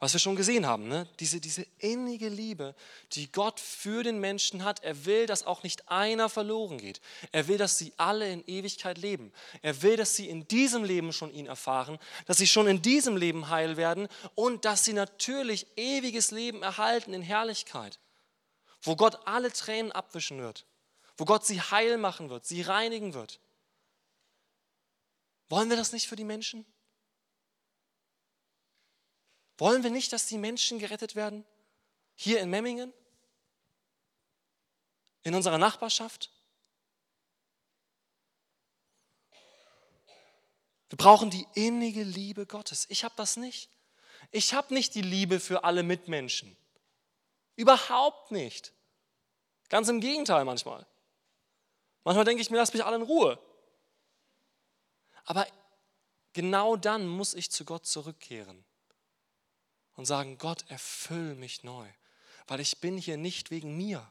was 0.00 0.12
wir 0.12 0.20
schon 0.20 0.36
gesehen 0.36 0.64
haben, 0.64 0.86
ne? 0.86 1.08
diese, 1.18 1.40
diese 1.40 1.66
innige 1.78 2.28
Liebe, 2.28 2.76
die 3.12 3.32
Gott 3.32 3.58
für 3.58 4.04
den 4.04 4.20
Menschen 4.20 4.62
hat. 4.62 4.84
Er 4.84 5.06
will, 5.06 5.26
dass 5.26 5.44
auch 5.44 5.64
nicht 5.64 5.88
einer 5.88 6.28
verloren 6.28 6.78
geht. 6.78 7.00
Er 7.32 7.48
will, 7.48 7.58
dass 7.58 7.78
sie 7.78 7.92
alle 7.96 8.30
in 8.30 8.44
Ewigkeit 8.46 8.96
leben. 8.96 9.32
Er 9.60 9.82
will, 9.82 9.96
dass 9.96 10.14
sie 10.14 10.28
in 10.28 10.46
diesem 10.46 10.84
Leben 10.84 11.12
schon 11.12 11.34
ihn 11.34 11.46
erfahren, 11.46 11.98
dass 12.26 12.38
sie 12.38 12.46
schon 12.46 12.68
in 12.68 12.80
diesem 12.80 13.16
Leben 13.16 13.48
heil 13.48 13.76
werden 13.76 14.06
und 14.36 14.64
dass 14.64 14.84
sie 14.84 14.92
natürlich 14.92 15.66
ewiges 15.76 16.30
Leben 16.30 16.62
erhalten 16.62 17.12
in 17.12 17.22
Herrlichkeit, 17.22 17.98
wo 18.82 18.96
Gott 18.96 19.26
alle 19.26 19.52
Tränen 19.52 19.92
abwischen 19.92 20.40
wird, 20.40 20.66
wo 21.16 21.24
Gott 21.24 21.44
sie 21.44 21.60
heil 21.60 21.98
machen 21.98 22.30
wird, 22.30 22.46
sie 22.46 22.62
reinigen 22.62 23.14
wird. 23.14 23.40
Wollen 25.48 25.70
wir 25.70 25.76
das 25.76 25.92
nicht 25.92 26.06
für 26.06 26.16
die 26.16 26.24
Menschen? 26.24 26.66
Wollen 29.56 29.82
wir 29.82 29.90
nicht, 29.90 30.12
dass 30.12 30.26
die 30.26 30.38
Menschen 30.38 30.78
gerettet 30.78 31.16
werden? 31.16 31.44
Hier 32.14 32.40
in 32.40 32.50
Memmingen? 32.50 32.92
In 35.22 35.34
unserer 35.34 35.58
Nachbarschaft? 35.58 36.30
Wir 40.88 40.96
brauchen 40.96 41.30
die 41.30 41.46
innige 41.54 42.02
Liebe 42.02 42.46
Gottes. 42.46 42.86
Ich 42.88 43.04
habe 43.04 43.14
das 43.16 43.36
nicht. 43.36 43.70
Ich 44.30 44.54
habe 44.54 44.74
nicht 44.74 44.94
die 44.94 45.02
Liebe 45.02 45.40
für 45.40 45.64
alle 45.64 45.82
Mitmenschen. 45.82 46.56
Überhaupt 47.58 48.30
nicht. 48.30 48.72
Ganz 49.68 49.88
im 49.88 50.00
Gegenteil 50.00 50.44
manchmal. 50.44 50.86
Manchmal 52.04 52.24
denke 52.24 52.40
ich 52.40 52.50
mir, 52.50 52.56
lass 52.56 52.72
mich 52.72 52.84
alle 52.84 52.94
in 52.94 53.02
Ruhe. 53.02 53.36
Aber 55.24 55.44
genau 56.34 56.76
dann 56.76 57.08
muss 57.08 57.34
ich 57.34 57.50
zu 57.50 57.64
Gott 57.64 57.84
zurückkehren 57.84 58.64
und 59.96 60.04
sagen, 60.04 60.38
Gott, 60.38 60.64
erfüll 60.68 61.34
mich 61.34 61.64
neu, 61.64 61.88
weil 62.46 62.60
ich 62.60 62.78
bin 62.78 62.96
hier 62.96 63.16
nicht 63.16 63.50
wegen 63.50 63.76
mir. 63.76 64.08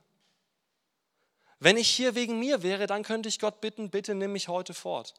Wenn 1.59 1.77
ich 1.77 1.89
hier 1.89 2.15
wegen 2.15 2.39
mir 2.39 2.63
wäre, 2.63 2.85
dann 2.85 3.03
könnte 3.03 3.29
ich 3.29 3.39
Gott 3.39 3.61
bitten, 3.61 3.89
bitte 3.89 4.13
nimm 4.13 4.33
mich 4.33 4.49
heute 4.49 4.73
fort. 4.73 5.13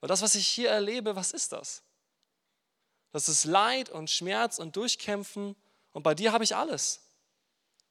Weil 0.00 0.08
das, 0.08 0.20
was 0.20 0.34
ich 0.34 0.46
hier 0.46 0.68
erlebe, 0.68 1.16
was 1.16 1.32
ist 1.32 1.52
das? 1.52 1.82
Das 3.12 3.30
ist 3.30 3.46
Leid 3.46 3.88
und 3.88 4.10
Schmerz 4.10 4.58
und 4.58 4.76
Durchkämpfen 4.76 5.56
und 5.92 6.02
bei 6.02 6.14
dir 6.14 6.32
habe 6.32 6.44
ich 6.44 6.54
alles. 6.54 7.00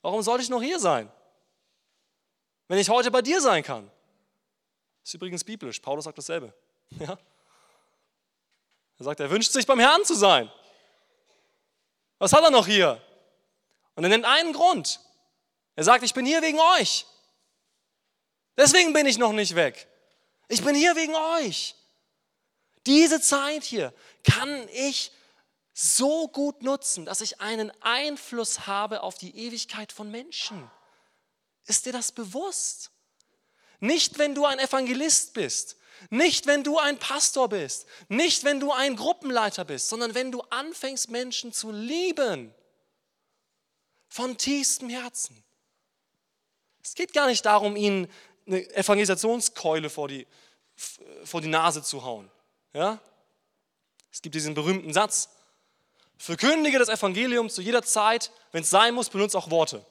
Warum 0.02 0.22
sollte 0.22 0.44
ich 0.44 0.50
noch 0.50 0.62
hier 0.62 0.80
sein? 0.80 1.12
Wenn 2.68 2.80
ich 2.80 2.90
heute 2.90 3.12
bei 3.12 3.22
dir 3.22 3.42
sein 3.42 3.64
kann. 3.64 3.90
Ist 5.04 5.14
übrigens 5.14 5.44
biblisch. 5.44 5.80
Paulus 5.80 6.06
sagt 6.06 6.18
dasselbe. 6.18 6.54
Ja? 7.00 7.18
Er 8.98 9.06
sagt, 9.06 9.20
er 9.22 9.30
wünscht 9.30 9.52
sich 9.52 9.66
beim 9.66 9.80
Herrn 9.80 10.04
zu 10.04 10.14
sein. 10.14 10.52
Was 12.18 12.34
hat 12.34 12.44
er 12.44 12.52
noch 12.52 12.68
hier? 12.68 13.02
Und 13.96 14.04
er 14.04 14.10
nennt 14.10 14.26
einen 14.26 14.52
Grund. 14.52 15.00
Er 15.76 15.86
sagt, 15.86 16.04
ich 16.04 16.14
bin 16.14 16.26
hier 16.26 16.42
wegen 16.42 16.60
euch. 16.78 17.06
Deswegen 18.58 18.92
bin 18.92 19.06
ich 19.06 19.18
noch 19.18 19.32
nicht 19.32 19.56
weg. 19.56 19.88
Ich 20.50 20.64
bin 20.64 20.76
hier 20.76 20.96
wegen 20.98 21.16
euch. 21.16 21.76
Diese 22.86 23.22
Zeit 23.22 23.64
hier 23.64 23.94
kann 24.24 24.68
ich 24.70 25.14
so 25.82 26.28
gut 26.28 26.62
nutzen, 26.62 27.06
dass 27.06 27.22
ich 27.22 27.40
einen 27.40 27.72
Einfluss 27.82 28.68
habe 28.68 29.02
auf 29.02 29.18
die 29.18 29.34
Ewigkeit 29.38 29.94
von 29.94 30.12
Menschen. 30.12 30.70
Ist 31.68 31.86
dir 31.86 31.94
das 31.94 32.12
bewusst? 32.12 32.92
Nicht, 33.80 34.18
wenn 34.18 34.36
du 34.36 34.44
ein 34.44 34.60
Evangelist 34.60 35.34
bist, 35.34 35.78
nicht, 36.10 36.48
wenn 36.48 36.66
du 36.66 36.80
ein 36.80 36.98
Pastor 36.98 37.48
bist, 37.48 37.86
nicht, 38.10 38.44
wenn 38.44 38.60
du 38.60 38.74
ein 38.74 38.98
Gruppenleiter 38.98 39.64
bist, 39.64 39.88
sondern 39.88 40.16
wenn 40.16 40.34
du 40.34 40.42
anfängst, 40.42 41.10
Menschen 41.12 41.54
zu 41.54 41.72
lieben. 41.72 42.54
Von 44.10 44.38
tiefstem 44.38 44.90
Herzen. 44.90 45.46
Es 46.84 46.94
geht 46.94 47.14
gar 47.14 47.28
nicht 47.28 47.46
darum, 47.46 47.78
ihnen 47.78 48.12
eine 48.48 48.70
Evangelisationskeule 48.76 49.90
vor 49.90 50.10
die, 50.10 50.28
vor 51.24 51.40
die 51.40 51.48
Nase 51.48 51.84
zu 51.84 52.04
hauen. 52.04 52.30
Ja? 52.74 53.00
Es 54.12 54.22
gibt 54.22 54.36
diesen 54.36 54.56
berühmten 54.56 54.92
Satz, 54.92 55.30
verkündige 56.20 56.78
das 56.78 56.90
Evangelium 56.90 57.50
zu 57.50 57.62
jeder 57.62 57.82
Zeit, 57.82 58.32
wenn 58.52 58.62
es 58.62 58.70
sein 58.70 58.94
muss, 58.94 59.10
benutze 59.10 59.38
auch 59.38 59.50
Worte. 59.50 59.84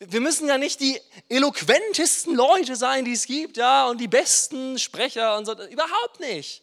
Wir 0.00 0.20
müssen 0.20 0.48
ja 0.48 0.58
nicht 0.58 0.80
die 0.80 1.00
eloquentesten 1.28 2.34
Leute 2.34 2.74
sein, 2.74 3.04
die 3.04 3.12
es 3.12 3.26
gibt, 3.26 3.56
ja, 3.56 3.86
und 3.86 3.98
die 3.98 4.08
besten 4.08 4.78
Sprecher 4.78 5.36
und 5.36 5.44
so. 5.44 5.52
Überhaupt 5.68 6.20
nicht. 6.20 6.62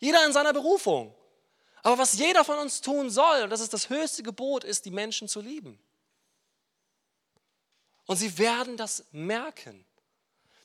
Jeder 0.00 0.24
in 0.26 0.32
seiner 0.32 0.52
Berufung. 0.52 1.14
Aber 1.82 1.98
was 1.98 2.14
jeder 2.14 2.44
von 2.44 2.58
uns 2.58 2.80
tun 2.80 3.10
soll, 3.10 3.44
und 3.44 3.50
das 3.50 3.60
ist 3.60 3.72
das 3.72 3.88
höchste 3.88 4.22
Gebot, 4.22 4.64
ist, 4.64 4.84
die 4.84 4.90
Menschen 4.90 5.28
zu 5.28 5.40
lieben. 5.40 5.78
Und 8.06 8.16
sie 8.16 8.36
werden 8.38 8.76
das 8.76 9.04
merken, 9.12 9.84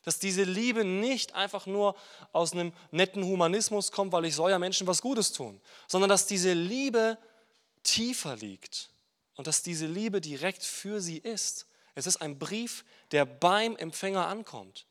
dass 0.09 0.17
diese 0.17 0.41
Liebe 0.41 0.83
nicht 0.83 1.35
einfach 1.35 1.67
nur 1.67 1.95
aus 2.31 2.53
einem 2.53 2.73
netten 2.89 3.23
Humanismus 3.23 3.91
kommt, 3.91 4.11
weil 4.11 4.25
ich 4.25 4.33
soll 4.33 4.49
ja 4.49 4.57
Menschen 4.57 4.87
was 4.87 5.03
Gutes 5.03 5.33
tun, 5.33 5.61
sondern 5.87 6.09
dass 6.09 6.25
diese 6.25 6.53
Liebe 6.53 7.15
tiefer 7.83 8.35
liegt 8.35 8.89
und 9.35 9.45
dass 9.45 9.61
diese 9.61 9.85
Liebe 9.85 10.19
direkt 10.19 10.63
für 10.63 10.99
sie 10.99 11.19
ist. 11.19 11.67
Es 11.93 12.07
ist 12.07 12.23
ein 12.23 12.39
Brief, 12.39 12.85
der 13.11 13.25
beim 13.25 13.75
Empfänger 13.75 14.25
ankommt. 14.25 14.87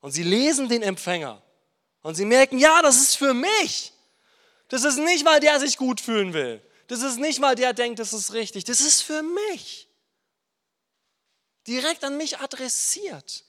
Und 0.00 0.10
sie 0.10 0.24
lesen 0.24 0.68
den 0.68 0.82
Empfänger 0.82 1.40
und 2.02 2.16
sie 2.16 2.24
merken, 2.24 2.58
ja, 2.58 2.82
das 2.82 3.00
ist 3.00 3.14
für 3.14 3.34
mich. 3.34 3.92
Das 4.66 4.82
ist 4.82 4.98
nicht, 4.98 5.24
weil 5.24 5.38
der 5.38 5.60
sich 5.60 5.76
gut 5.76 6.00
fühlen 6.00 6.32
will. 6.32 6.60
Das 6.88 7.02
ist 7.02 7.20
nicht, 7.20 7.40
weil 7.40 7.54
der 7.54 7.72
denkt, 7.72 8.00
das 8.00 8.12
ist 8.12 8.32
richtig. 8.32 8.64
Das 8.64 8.80
ist 8.80 9.02
für 9.02 9.22
mich. 9.22 9.85
Direkt 11.66 12.04
an 12.04 12.16
mich 12.16 12.38
adressiert. 12.38 13.44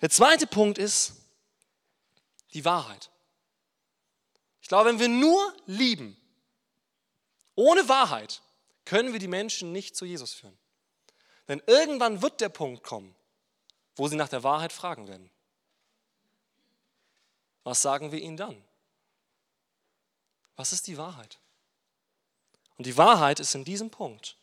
Der 0.00 0.10
zweite 0.10 0.46
Punkt 0.46 0.78
ist 0.78 1.12
die 2.54 2.64
Wahrheit. 2.64 3.10
Ich 4.62 4.68
glaube, 4.68 4.88
wenn 4.88 4.98
wir 4.98 5.08
nur 5.08 5.54
lieben, 5.66 6.16
ohne 7.54 7.88
Wahrheit, 7.88 8.42
können 8.84 9.12
wir 9.12 9.20
die 9.20 9.28
Menschen 9.28 9.72
nicht 9.72 9.94
zu 9.94 10.04
Jesus 10.04 10.32
führen. 10.32 10.58
Denn 11.48 11.62
irgendwann 11.66 12.22
wird 12.22 12.40
der 12.40 12.48
Punkt 12.48 12.82
kommen, 12.82 13.14
wo 13.96 14.08
sie 14.08 14.16
nach 14.16 14.28
der 14.28 14.42
Wahrheit 14.42 14.72
fragen 14.72 15.08
werden. 15.08 15.30
Was 17.64 17.82
sagen 17.82 18.12
wir 18.12 18.20
ihnen 18.20 18.36
dann? 18.36 18.64
Was 20.56 20.72
ist 20.72 20.86
die 20.86 20.96
Wahrheit? 20.96 21.38
Und 22.76 22.86
die 22.86 22.96
Wahrheit 22.96 23.40
ist 23.40 23.54
in 23.54 23.64
diesem 23.64 23.90
Punkt 23.90 24.36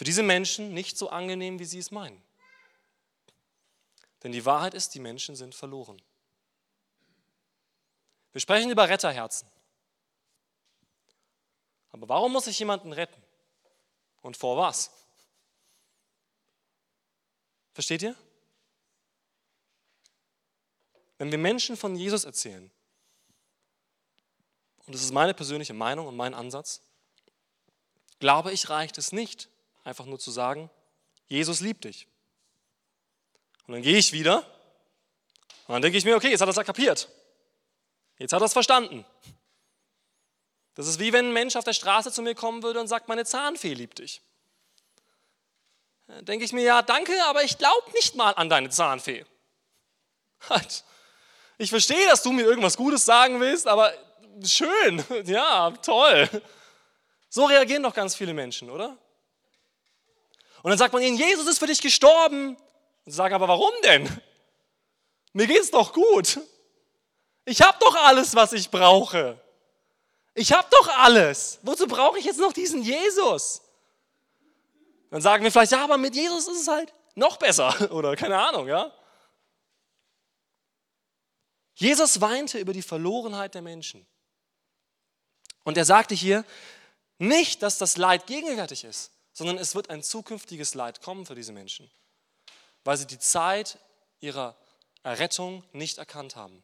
für 0.00 0.04
diese 0.04 0.22
Menschen 0.22 0.72
nicht 0.72 0.96
so 0.96 1.10
angenehm, 1.10 1.58
wie 1.58 1.66
sie 1.66 1.78
es 1.78 1.90
meinen. 1.90 2.22
Denn 4.22 4.32
die 4.32 4.46
Wahrheit 4.46 4.72
ist, 4.72 4.94
die 4.94 4.98
Menschen 4.98 5.36
sind 5.36 5.54
verloren. 5.54 6.00
Wir 8.32 8.40
sprechen 8.40 8.70
über 8.70 8.88
Retterherzen. 8.88 9.46
Aber 11.90 12.08
warum 12.08 12.32
muss 12.32 12.46
ich 12.46 12.58
jemanden 12.58 12.94
retten? 12.94 13.22
Und 14.22 14.38
vor 14.38 14.56
was? 14.56 14.90
Versteht 17.74 18.00
ihr? 18.00 18.16
Wenn 21.18 21.30
wir 21.30 21.36
Menschen 21.36 21.76
von 21.76 21.94
Jesus 21.94 22.24
erzählen, 22.24 22.70
und 24.86 24.94
das 24.94 25.02
ist 25.02 25.12
meine 25.12 25.34
persönliche 25.34 25.74
Meinung 25.74 26.06
und 26.06 26.16
mein 26.16 26.32
Ansatz, 26.32 26.80
glaube 28.18 28.50
ich, 28.50 28.70
reicht 28.70 28.96
es 28.96 29.12
nicht, 29.12 29.50
einfach 29.84 30.06
nur 30.06 30.18
zu 30.18 30.30
sagen, 30.30 30.70
Jesus 31.26 31.60
liebt 31.60 31.84
dich. 31.84 32.06
Und 33.66 33.74
dann 33.74 33.82
gehe 33.82 33.96
ich 33.96 34.12
wieder 34.12 34.38
und 35.66 35.74
dann 35.74 35.82
denke 35.82 35.98
ich 35.98 36.04
mir, 36.04 36.16
okay, 36.16 36.30
jetzt 36.30 36.40
hat 36.40 36.48
er 36.48 36.56
es 36.56 36.66
kapiert. 36.66 37.08
Jetzt 38.18 38.32
hat 38.32 38.42
er 38.42 38.46
es 38.46 38.52
verstanden. 38.52 39.06
Das 40.74 40.86
ist 40.86 40.98
wie 40.98 41.12
wenn 41.12 41.26
ein 41.26 41.32
Mensch 41.32 41.56
auf 41.56 41.64
der 41.64 41.72
Straße 41.72 42.10
zu 42.10 42.22
mir 42.22 42.34
kommen 42.34 42.62
würde 42.62 42.80
und 42.80 42.88
sagt, 42.88 43.08
meine 43.08 43.24
Zahnfee 43.24 43.74
liebt 43.74 43.98
dich. 43.98 44.20
Dann 46.06 46.24
denke 46.24 46.44
ich 46.44 46.52
mir, 46.52 46.62
ja, 46.62 46.82
danke, 46.82 47.12
aber 47.26 47.44
ich 47.44 47.58
glaube 47.58 47.90
nicht 47.92 48.16
mal 48.16 48.32
an 48.32 48.48
deine 48.48 48.70
Zahnfee. 48.70 49.24
Halt. 50.48 50.84
Ich 51.58 51.70
verstehe, 51.70 52.08
dass 52.08 52.22
du 52.22 52.32
mir 52.32 52.42
irgendwas 52.42 52.76
Gutes 52.76 53.04
sagen 53.04 53.40
willst, 53.40 53.66
aber 53.68 53.92
schön, 54.44 55.04
ja, 55.26 55.70
toll. 55.82 56.28
So 57.28 57.44
reagieren 57.44 57.82
doch 57.82 57.94
ganz 57.94 58.16
viele 58.16 58.34
Menschen, 58.34 58.70
oder? 58.70 58.98
Und 60.62 60.70
dann 60.70 60.78
sagt 60.78 60.92
man 60.92 61.02
ihnen, 61.02 61.16
Jesus 61.16 61.46
ist 61.46 61.58
für 61.58 61.66
dich 61.66 61.80
gestorben. 61.80 62.56
Und 62.56 62.58
sie 63.06 63.12
sagen 63.12 63.34
aber, 63.34 63.48
warum 63.48 63.72
denn? 63.84 64.08
Mir 65.32 65.46
geht's 65.46 65.70
doch 65.70 65.92
gut. 65.92 66.40
Ich 67.44 67.62
habe 67.62 67.78
doch 67.80 67.94
alles, 67.96 68.34
was 68.34 68.52
ich 68.52 68.70
brauche. 68.70 69.40
Ich 70.34 70.52
habe 70.52 70.68
doch 70.70 70.88
alles. 70.98 71.58
Wozu 71.62 71.86
brauche 71.86 72.18
ich 72.18 72.24
jetzt 72.24 72.38
noch 72.38 72.52
diesen 72.52 72.82
Jesus? 72.82 73.62
Dann 75.10 75.20
sagen 75.20 75.42
wir 75.42 75.50
vielleicht, 75.50 75.72
ja, 75.72 75.82
aber 75.82 75.98
mit 75.98 76.14
Jesus 76.14 76.46
ist 76.48 76.62
es 76.62 76.68
halt 76.68 76.92
noch 77.14 77.36
besser 77.36 77.90
oder 77.92 78.14
keine 78.16 78.38
Ahnung, 78.38 78.68
ja? 78.68 78.92
Jesus 81.74 82.20
weinte 82.20 82.58
über 82.58 82.72
die 82.72 82.82
Verlorenheit 82.82 83.54
der 83.54 83.62
Menschen. 83.62 84.06
Und 85.64 85.78
er 85.78 85.84
sagte 85.84 86.14
hier 86.14 86.44
nicht, 87.18 87.62
dass 87.62 87.78
das 87.78 87.96
Leid 87.96 88.26
gegenwärtig 88.26 88.84
ist, 88.84 89.10
sondern 89.40 89.56
es 89.56 89.74
wird 89.74 89.88
ein 89.88 90.02
zukünftiges 90.02 90.74
Leid 90.74 91.00
kommen 91.00 91.24
für 91.24 91.34
diese 91.34 91.54
Menschen, 91.54 91.90
weil 92.84 92.98
sie 92.98 93.06
die 93.06 93.18
Zeit 93.18 93.78
ihrer 94.20 94.54
Errettung 95.02 95.64
nicht 95.72 95.96
erkannt 95.96 96.36
haben. 96.36 96.62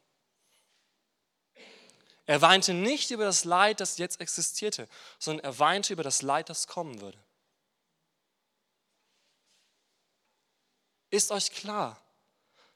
Er 2.27 2.43
weinte 2.43 2.75
nicht 2.75 3.11
über 3.13 3.25
das 3.25 3.45
Leid, 3.45 3.81
das 3.81 3.97
jetzt 3.97 4.21
existierte, 4.21 4.91
sondern 5.19 5.43
er 5.43 5.59
weinte 5.59 5.95
über 5.95 6.03
das 6.03 6.21
Leid, 6.21 6.51
das 6.51 6.67
kommen 6.67 7.01
würde. 7.01 7.19
Ist 11.09 11.31
euch 11.31 11.53
klar, 11.53 11.99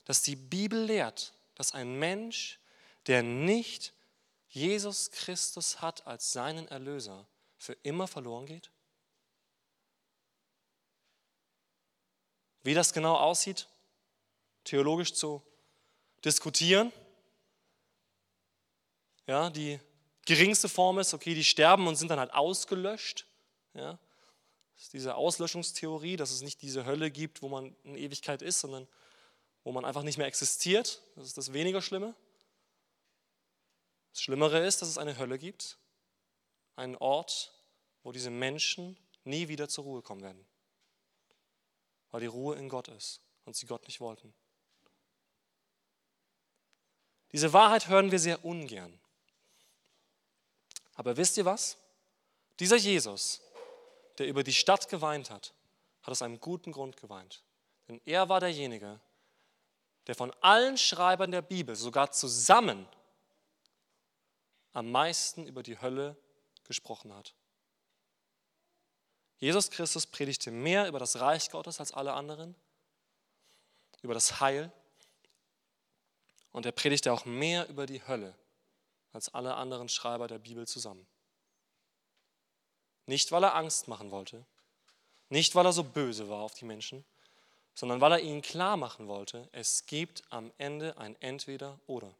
dass 0.07 0.23
die 0.23 0.37
Bibel 0.37 0.83
lehrt, 0.83 1.35
dass 1.57 1.75
ein 1.75 1.99
Mensch, 1.99 2.59
der 3.07 3.23
nicht 3.23 3.93
Jesus 4.49 5.11
Christus 5.11 5.83
hat 5.83 6.07
als 6.07 6.33
seinen 6.33 6.69
Erlöser, 6.69 7.27
für 7.59 7.75
immer 7.83 8.09
verloren 8.09 8.47
geht? 8.47 8.71
Wie 12.63 12.75
das 12.75 12.93
genau 12.93 13.17
aussieht, 13.17 13.69
theologisch 14.65 15.15
zu 15.15 15.43
diskutieren. 16.25 16.93
Ja, 19.27 19.51
die 19.51 19.81
geringste 20.27 20.69
Form 20.69 20.99
ist, 20.99 21.15
okay, 21.15 21.35
die 21.35 21.45
sterben 21.45 21.87
und 21.87 21.97
sind 21.97 22.09
dann 22.09 22.19
halt 22.19 22.35
ausgelöscht. 22.35 23.27
Ja, 23.75 23.99
das 24.75 24.85
ist 24.85 24.93
diese 24.93 25.15
Auslöschungstheorie, 25.15 26.17
dass 26.17 26.31
es 26.31 26.43
nicht 26.43 26.63
diese 26.63 26.85
Hölle 26.85 27.11
gibt, 27.11 27.43
wo 27.43 27.49
man 27.49 27.77
in 27.85 27.97
Ewigkeit 27.97 28.43
ist, 28.43 28.61
sondern 28.61 28.89
wo 29.63 29.73
man 29.73 29.85
einfach 29.85 30.03
nicht 30.03 30.19
mehr 30.19 30.27
existiert. 30.27 31.03
Das 31.17 31.27
ist 31.27 31.39
das 31.39 31.53
weniger 31.53 31.83
Schlimme. 31.83 32.15
Das 34.13 34.23
Schlimmere 34.23 34.67
ist, 34.67 34.83
dass 34.83 34.89
es 34.89 34.99
eine 34.99 35.19
Hölle 35.19 35.39
gibt, 35.39 35.79
einen 36.77 36.97
Ort, 36.97 37.53
wo 38.03 38.13
diese 38.13 38.31
Menschen 38.31 38.97
nie 39.25 39.49
wieder 39.49 39.69
zur 39.69 39.85
Ruhe 39.85 40.03
kommen 40.03 40.23
werden, 40.23 40.45
weil 42.11 42.21
die 42.21 42.27
Ruhe 42.27 42.57
in 42.57 42.69
Gott 42.69 42.89
ist 42.89 43.21
und 43.45 43.57
sie 43.57 43.67
Gott 43.67 43.87
nicht 43.87 44.01
wollten. 44.01 44.35
Diese 47.33 47.53
Wahrheit 47.53 47.89
hören 47.89 48.11
wir 48.11 48.19
sehr 48.19 48.45
ungern. 48.45 48.99
Aber 50.95 51.17
wisst 51.17 51.37
ihr 51.37 51.45
was? 51.45 51.79
Dieser 52.59 52.77
Jesus, 52.77 53.41
der 54.19 54.27
über 54.27 54.43
die 54.43 54.53
Stadt 54.53 54.89
geweint 54.89 55.31
hat, 55.31 55.55
hat 56.03 56.11
aus 56.11 56.23
einem 56.23 56.41
guten 56.41 56.73
Grund 56.73 56.97
geweint. 56.97 57.43
Denn 57.89 58.01
er 58.05 58.29
war 58.29 58.41
derjenige, 58.41 59.01
der 60.07 60.15
von 60.15 60.33
allen 60.41 60.77
Schreibern 60.77 61.31
der 61.31 61.43
Bibel 61.43 61.77
sogar 61.77 62.11
zusammen 62.11 62.87
am 64.73 64.91
meisten 64.91 65.47
über 65.47 65.63
die 65.63 65.81
Hölle 65.81 66.17
gesprochen 66.65 67.15
hat. 67.15 67.35
Jesus 69.41 69.71
Christus 69.71 70.07
predigte 70.07 70.51
mehr 70.51 70.87
über 70.87 70.99
das 70.99 71.19
Reich 71.19 71.51
Gottes 71.51 71.81
als 71.81 71.93
alle 71.93 72.13
anderen, 72.13 72.55
über 74.03 74.15
das 74.15 74.41
Heil. 74.41 74.71
Und 76.53 76.67
er 76.67 76.73
predigte 76.73 77.13
auch 77.13 77.25
mehr 77.25 77.69
über 77.69 77.87
die 77.87 78.07
Hölle 78.07 78.35
als 79.13 79.33
alle 79.35 79.55
anderen 79.55 79.89
Schreiber 79.89 80.29
der 80.29 80.39
Bibel 80.39 80.67
zusammen. 80.69 81.07
Nicht, 83.07 83.33
weil 83.33 83.43
er 83.43 83.57
Angst 83.57 83.89
machen 83.89 84.11
wollte, 84.11 84.45
nicht, 85.31 85.55
weil 85.55 85.65
er 85.65 85.73
so 85.73 85.85
böse 85.85 86.29
war 86.29 86.43
auf 86.43 86.55
die 86.55 86.65
Menschen, 86.65 87.05
sondern 87.75 88.01
weil 88.01 88.13
er 88.13 88.21
ihnen 88.21 88.43
klar 88.43 88.77
machen 88.77 89.09
wollte, 89.09 89.49
es 89.53 89.87
gibt 89.87 90.23
am 90.31 90.53
Ende 90.59 90.97
ein 90.99 91.17
Entweder 91.21 91.81
oder. 91.87 92.15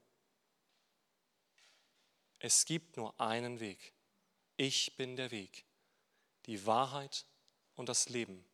Es 2.39 2.65
gibt 2.65 2.97
nur 2.97 3.21
einen 3.21 3.61
Weg. 3.61 3.93
Ich 4.57 4.97
bin 4.97 5.17
der 5.17 5.31
Weg, 5.31 5.65
die 6.51 6.67
Wahrheit 6.67 7.25
und 7.77 7.89
das 7.89 8.09
Leben. 8.09 8.45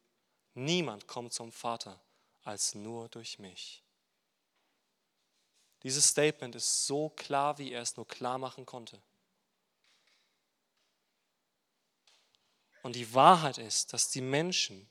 Niemand 0.53 1.07
kommt 1.07 1.33
zum 1.33 1.51
Vater 1.51 1.99
als 2.43 2.75
nur 2.75 3.09
durch 3.09 3.39
mich. 3.39 3.83
Dieses 5.83 6.09
Statement 6.09 6.55
ist 6.55 6.87
so 6.87 7.09
klar, 7.09 7.59
wie 7.59 7.73
er 7.73 7.81
es 7.81 7.97
nur 7.97 8.07
klar 8.07 8.37
machen 8.39 8.67
konnte. 8.67 9.03
Und 12.83 12.97
die 12.97 13.15
Wahrheit 13.15 13.57
ist, 13.59 13.95
dass 13.95 14.11
die 14.11 14.21
Menschen 14.21 14.89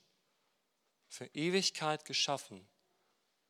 für 1.08 1.26
Ewigkeit 1.26 2.04
geschaffen 2.04 2.68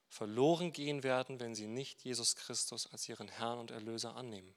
verloren 0.09 0.73
gehen 0.73 1.03
werden, 1.03 1.41
wenn 1.41 1.55
sie 1.55 1.67
nicht 1.67 2.05
Jesus 2.05 2.37
Christus 2.37 2.87
als 2.87 3.09
ihren 3.09 3.29
Herrn 3.29 3.59
und 3.59 3.71
Erlöser 3.71 4.15
annehmen. 4.17 4.55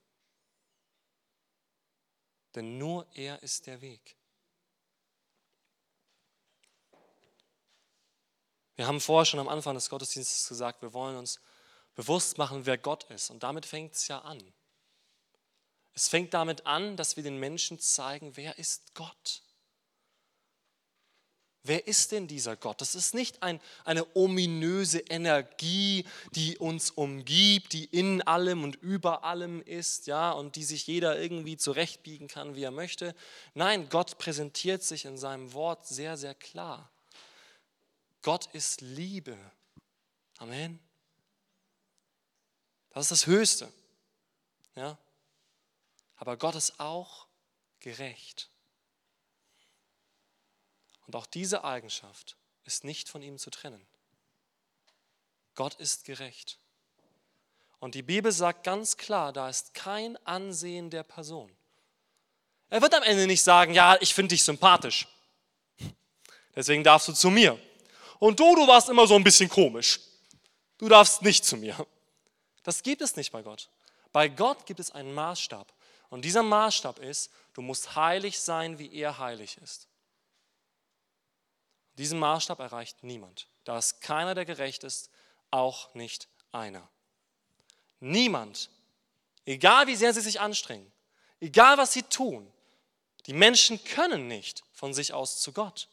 Denn 2.56 2.78
nur 2.78 3.08
er 3.16 3.42
ist 3.44 3.68
der 3.68 3.82
Weg. 3.82 4.19
Wir 8.80 8.88
haben 8.88 9.02
vorher 9.02 9.26
schon 9.26 9.42
am 9.42 9.50
Anfang 9.50 9.76
des 9.76 9.90
Gottesdienstes 9.90 10.48
gesagt, 10.48 10.82
wir 10.82 10.94
wollen 10.94 11.18
uns 11.18 11.42
bewusst 11.96 12.38
machen, 12.38 12.66
wer 12.66 12.78
Gott 12.78 13.04
ist. 13.12 13.30
Und 13.30 13.44
damit 13.44 13.66
fängt 13.66 13.94
es 13.94 14.08
ja 14.08 14.20
an. 14.20 14.42
Es 15.94 16.08
fängt 16.08 16.34
damit 16.34 16.66
an, 16.66 16.96
dass 16.96 17.18
wir 17.18 17.24
den 17.24 17.42
Menschen 17.42 17.78
zeigen, 17.80 18.38
wer 18.38 18.58
ist 18.58 18.94
Gott? 18.94 19.44
Wer 21.62 21.88
ist 21.88 22.14
denn 22.14 22.30
dieser 22.30 22.56
Gott? 22.56 22.80
Das 22.80 22.96
ist 22.96 23.14
nicht 23.14 23.44
ein, 23.44 23.60
eine 23.84 24.16
ominöse 24.16 25.00
Energie, 25.00 26.06
die 26.32 26.58
uns 26.58 26.90
umgibt, 26.90 27.74
die 27.74 27.84
in 27.84 28.22
allem 28.22 28.64
und 28.64 28.78
über 28.78 29.26
allem 29.26 29.62
ist, 29.62 30.08
ja, 30.08 30.32
und 30.32 30.56
die 30.56 30.64
sich 30.64 30.88
jeder 30.88 31.20
irgendwie 31.20 31.58
zurechtbiegen 31.58 32.30
kann, 32.30 32.56
wie 32.56 32.64
er 32.64 32.72
möchte. 32.72 33.14
Nein, 33.54 33.90
Gott 33.90 34.18
präsentiert 34.20 34.84
sich 34.84 35.04
in 35.04 35.18
seinem 35.18 35.52
Wort 35.52 35.86
sehr, 35.86 36.16
sehr 36.16 36.34
klar. 36.34 36.90
Gott 38.22 38.48
ist 38.54 38.82
Liebe. 38.82 39.38
Amen. 40.38 40.80
Das 42.92 43.04
ist 43.04 43.12
das 43.12 43.26
Höchste. 43.28 43.72
Ja? 44.76 44.98
Aber 46.18 46.38
Gott 46.38 46.56
ist 46.56 46.80
auch 46.80 47.28
gerecht. 47.80 48.50
Und 51.08 51.16
auch 51.16 51.26
diese 51.26 51.64
Eigenschaft 51.64 52.36
ist 52.66 52.84
nicht 52.84 53.10
von 53.10 53.22
ihm 53.22 53.38
zu 53.38 53.50
trennen. 53.50 53.86
Gott 55.56 55.76
ist 55.76 56.06
gerecht. 56.06 56.60
Und 57.80 57.96
die 57.96 58.04
Bibel 58.04 58.32
sagt 58.32 58.64
ganz 58.64 58.98
klar, 58.98 59.34
da 59.34 59.50
ist 59.50 59.74
kein 59.74 60.18
Ansehen 60.26 60.90
der 60.90 61.04
Person. 61.04 61.52
Er 62.70 62.82
wird 62.82 62.94
am 62.94 63.04
Ende 63.04 63.26
nicht 63.26 63.42
sagen, 63.42 63.74
ja, 63.74 63.98
ich 64.02 64.14
finde 64.14 64.30
dich 64.30 64.44
sympathisch. 64.44 65.08
Deswegen 66.56 66.84
darfst 66.84 67.08
du 67.08 67.14
zu 67.14 67.30
mir. 67.30 67.60
Und 68.20 68.40
du, 68.40 68.56
du 68.56 68.68
warst 68.68 68.90
immer 68.90 69.08
so 69.08 69.16
ein 69.16 69.24
bisschen 69.24 69.50
komisch. 69.50 70.00
Du 70.78 70.88
darfst 70.88 71.22
nicht 71.22 71.44
zu 71.46 71.58
mir. 71.58 71.76
Das 72.64 72.84
gibt 72.84 73.02
es 73.02 73.16
nicht 73.16 73.32
bei 73.32 73.42
Gott. 73.42 73.70
Bei 74.12 74.28
Gott 74.28 74.66
gibt 74.66 74.80
es 74.80 74.92
einen 74.92 75.14
Maßstab. 75.14 75.72
Und 76.10 76.26
dieser 76.26 76.44
Maßstab 76.44 77.00
ist, 77.00 77.32
du 77.54 77.62
musst 77.62 77.96
heilig 77.96 78.40
sein, 78.40 78.80
wie 78.80 78.94
er 78.94 79.18
heilig 79.18 79.58
ist. 79.64 79.88
Diesen 81.98 82.20
Maßstab 82.20 82.60
erreicht 82.60 83.04
niemand. 83.04 83.48
Da 83.64 83.78
ist 83.78 84.02
keiner, 84.02 84.36
der 84.36 84.46
gerecht 84.46 84.84
ist, 84.84 85.10
auch 85.52 85.94
nicht 85.94 86.28
einer. 86.52 86.88
Niemand, 88.00 88.70
egal 89.46 89.88
wie 89.88 89.96
sehr 89.96 90.14
sie 90.14 90.22
sich 90.22 90.40
anstrengen, 90.40 90.90
egal 91.40 91.78
was 91.78 91.94
sie 91.94 92.04
tun, 92.04 92.52
die 93.26 93.34
Menschen 93.34 93.84
können 93.84 94.28
nicht 94.28 94.64
von 94.72 94.94
sich 94.94 95.14
aus 95.14 95.42
zu 95.42 95.52
Gott. 95.52 95.90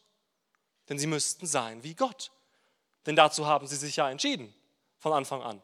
Denn 0.89 0.99
sie 0.99 1.07
müssten 1.07 1.47
sein 1.47 1.83
wie 1.83 1.95
Gott. 1.95 2.31
Denn 3.07 3.17
dazu 3.17 3.47
haben 3.47 3.67
sie 3.67 3.77
sich 3.77 3.97
ja 3.97 4.11
entschieden 4.11 4.55
von 4.99 5.13
Anfang 5.13 5.43
an. 5.43 5.63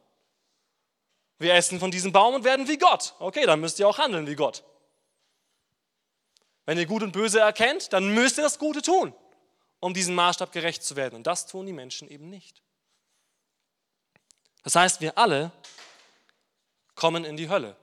Wir 1.39 1.55
essen 1.55 1.81
von 1.81 1.91
diesem 1.91 2.13
Baum 2.13 2.35
und 2.35 2.45
werden 2.45 2.69
wie 2.69 2.79
Gott. 2.79 3.15
Okay, 3.19 3.47
dann 3.47 3.61
müsst 3.61 3.79
ihr 3.79 3.89
auch 3.89 3.99
handeln 3.99 4.27
wie 4.27 4.37
Gott. 4.37 4.63
Wenn 6.67 6.79
ihr 6.79 6.87
Gut 6.87 7.03
und 7.03 7.13
Böse 7.13 7.41
erkennt, 7.41 7.93
dann 7.93 8.15
müsst 8.15 8.39
ihr 8.39 8.45
das 8.45 8.59
Gute 8.59 8.83
tun 8.83 9.13
um 9.83 9.93
diesem 9.93 10.15
Maßstab 10.15 10.53
gerecht 10.53 10.85
zu 10.85 10.95
werden. 10.95 11.17
Und 11.17 11.27
das 11.27 11.49
tun 11.49 11.67
die 11.67 11.73
Menschen 11.73 12.09
eben 12.09 12.31
nicht. 12.31 12.63
Das 14.63 14.77
heißt, 14.77 15.01
wir 15.01 15.19
alle 15.19 15.51
kommen 16.95 17.25
in 17.25 17.37
die 17.37 17.49
Hölle 17.49 17.77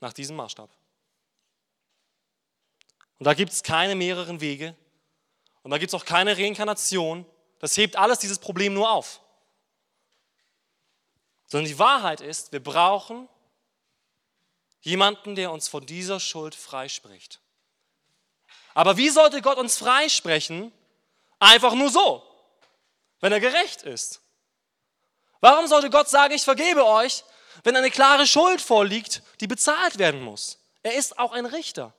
nach 0.00 0.12
diesem 0.12 0.36
Maßstab. 0.36 0.68
Und 3.18 3.24
da 3.24 3.32
gibt 3.32 3.50
es 3.50 3.62
keine 3.62 3.94
mehreren 3.94 4.42
Wege 4.42 4.76
und 5.62 5.70
da 5.70 5.78
gibt 5.78 5.90
es 5.92 6.00
auch 6.00 6.04
keine 6.04 6.36
Reinkarnation. 6.36 7.26
Das 7.58 7.76
hebt 7.76 7.96
alles 7.96 8.18
dieses 8.18 8.38
Problem 8.38 8.74
nur 8.74 8.90
auf. 8.90 9.20
Sondern 11.46 11.68
die 11.68 11.78
Wahrheit 11.78 12.20
ist, 12.20 12.52
wir 12.52 12.62
brauchen 12.62 13.28
jemanden, 14.80 15.34
der 15.34 15.50
uns 15.50 15.68
von 15.68 15.84
dieser 15.84 16.20
Schuld 16.20 16.54
freispricht. 16.54 17.40
Aber 18.74 18.96
wie 18.96 19.08
sollte 19.08 19.42
Gott 19.42 19.58
uns 19.58 19.76
freisprechen? 19.76 20.72
Einfach 21.40 21.74
nur 21.74 21.90
so, 21.90 22.22
wenn 23.20 23.32
er 23.32 23.40
gerecht 23.40 23.82
ist. 23.82 24.20
Warum 25.40 25.66
sollte 25.66 25.90
Gott 25.90 26.08
sagen, 26.08 26.34
ich 26.34 26.44
vergebe 26.44 26.84
euch, 26.84 27.24
wenn 27.64 27.76
eine 27.76 27.90
klare 27.90 28.26
Schuld 28.26 28.60
vorliegt, 28.60 29.22
die 29.40 29.46
bezahlt 29.46 29.98
werden 29.98 30.22
muss? 30.22 30.58
Er 30.82 30.94
ist 30.94 31.18
auch 31.18 31.32
ein 31.32 31.46
Richter. 31.46 31.92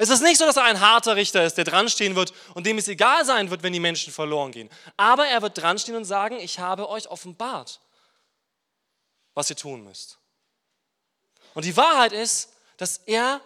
Es 0.00 0.08
ist 0.08 0.22
nicht 0.22 0.38
so, 0.38 0.46
dass 0.46 0.56
er 0.56 0.64
ein 0.64 0.80
harter 0.80 1.14
Richter 1.14 1.44
ist, 1.44 1.58
der 1.58 1.64
dranstehen 1.64 2.16
wird 2.16 2.32
und 2.54 2.64
dem 2.64 2.78
es 2.78 2.88
egal 2.88 3.22
sein 3.26 3.50
wird, 3.50 3.62
wenn 3.62 3.74
die 3.74 3.80
Menschen 3.80 4.14
verloren 4.14 4.50
gehen. 4.50 4.70
Aber 4.96 5.26
er 5.26 5.42
wird 5.42 5.58
dranstehen 5.58 5.94
und 5.94 6.06
sagen, 6.06 6.38
ich 6.40 6.58
habe 6.58 6.88
euch 6.88 7.06
offenbart, 7.08 7.80
was 9.34 9.50
ihr 9.50 9.56
tun 9.56 9.84
müsst. 9.84 10.16
Und 11.52 11.66
die 11.66 11.76
Wahrheit 11.76 12.12
ist, 12.12 12.48
dass 12.78 12.96
er 13.04 13.42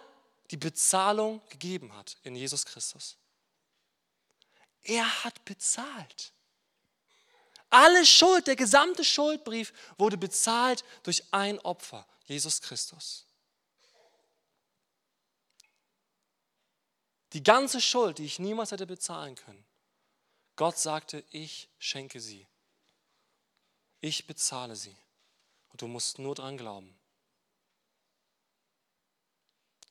die 0.49 0.55
Bezahlung 0.55 1.41
gegeben 1.49 1.93
hat 1.93 2.15
in 2.23 2.37
Jesus 2.37 2.65
Christus. 2.65 3.17
Er 4.83 5.25
hat 5.25 5.43
bezahlt. 5.43 6.31
Alle 7.69 8.05
Schuld, 8.05 8.47
der 8.47 8.55
gesamte 8.55 9.03
Schuldbrief 9.03 9.73
wurde 9.97 10.15
bezahlt 10.15 10.85
durch 11.03 11.21
ein 11.31 11.59
Opfer, 11.59 12.07
Jesus 12.27 12.61
Christus. 12.61 13.25
Die 17.35 17.43
ganze 17.43 17.81
Schuld, 17.81 18.17
die 18.17 18.25
ich 18.25 18.39
niemals 18.39 18.71
hätte 18.71 18.87
bezahlen 18.87 19.35
können, 19.35 19.63
Gott 20.55 20.77
sagte, 20.77 21.21
ich 21.31 21.67
schenke 21.79 22.21
sie. 22.21 22.47
Ich 23.99 24.25
bezahle 24.25 24.77
sie. 24.77 24.95
Und 25.69 25.81
du 25.81 25.87
musst 25.87 26.17
nur 26.17 26.33
dran 26.33 26.57
glauben 26.57 26.95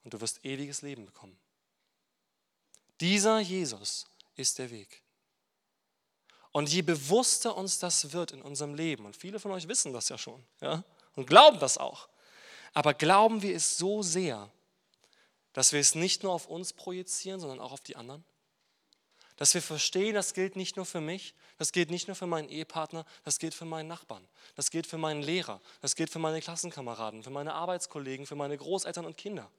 und 0.05 0.15
du 0.15 0.21
wirst 0.23 0.43
ewiges 0.45 0.81
Leben 0.81 1.05
bekommen. 1.05 1.37
Dieser 3.01 3.41
Jesus 3.41 4.07
ist 4.37 4.59
der 4.59 4.71
Weg. 4.71 5.03
Und 6.53 6.71
je 6.71 6.81
bewusster 6.81 7.55
uns 7.55 7.79
das 7.79 8.13
wird 8.13 8.33
in 8.33 8.41
unserem 8.41 8.75
Leben, 8.75 9.05
und 9.05 9.17
viele 9.17 9.39
von 9.39 9.51
euch 9.51 9.69
wissen 9.69 9.93
das 9.93 10.09
ja 10.09 10.17
schon, 10.17 10.43
ja, 10.63 10.83
und 11.17 11.27
glauben 11.27 11.59
das 11.59 11.77
auch, 11.77 12.09
aber 12.73 12.95
glauben 12.95 13.43
wir 13.43 13.55
es 13.55 13.77
so 13.77 14.03
sehr, 14.03 14.51
dass 15.55 15.73
wir 15.73 15.81
es 15.81 15.95
nicht 15.95 16.23
nur 16.23 16.33
auf 16.33 16.47
uns 16.47 16.75
projizieren, 16.75 17.41
sondern 17.41 17.61
auch 17.61 17.73
auf 17.73 17.81
die 17.81 17.97
anderen? 17.97 18.25
Dass 19.37 19.55
wir 19.55 19.63
verstehen, 19.63 20.15
das 20.15 20.35
gilt 20.35 20.55
nicht 20.55 20.77
nur 20.77 20.85
für 20.85 21.01
mich, 21.01 21.35
das 21.57 21.73
gilt 21.73 21.91
nicht 21.91 22.07
nur 22.07 22.15
für 22.15 22.27
meinen 22.27 22.49
Ehepartner, 22.49 23.05
das 23.25 23.39
gilt 23.39 23.55
für 23.55 23.65
meinen 23.65 23.89
Nachbarn, 23.89 24.27
das 24.55 24.71
gilt 24.71 24.87
für 24.87 24.99
meinen 24.99 25.23
Lehrer, 25.23 25.61
das 25.81 25.97
gilt 25.97 26.11
für 26.11 26.19
meine 26.19 26.41
Klassenkameraden, 26.41 27.23
für 27.23 27.31
meine 27.31 27.55
Arbeitskollegen, 27.55 28.27
für 28.27 28.37
meine 28.37 28.57
Großeltern 28.57 29.07
und 29.07 29.17
Kinder. 29.17 29.51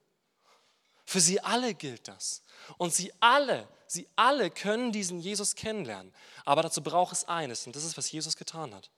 Für 1.04 1.20
sie 1.20 1.40
alle 1.40 1.74
gilt 1.74 2.08
das. 2.08 2.42
Und 2.78 2.92
sie 2.92 3.12
alle, 3.20 3.68
sie 3.86 4.08
alle 4.16 4.50
können 4.50 4.92
diesen 4.92 5.20
Jesus 5.20 5.54
kennenlernen. 5.54 6.12
Aber 6.44 6.62
dazu 6.62 6.82
braucht 6.82 7.12
es 7.12 7.24
eines, 7.24 7.66
und 7.66 7.76
das 7.76 7.84
ist, 7.84 7.96
was 7.96 8.10
Jesus 8.10 8.36
getan 8.36 8.74
hat. 8.74 8.90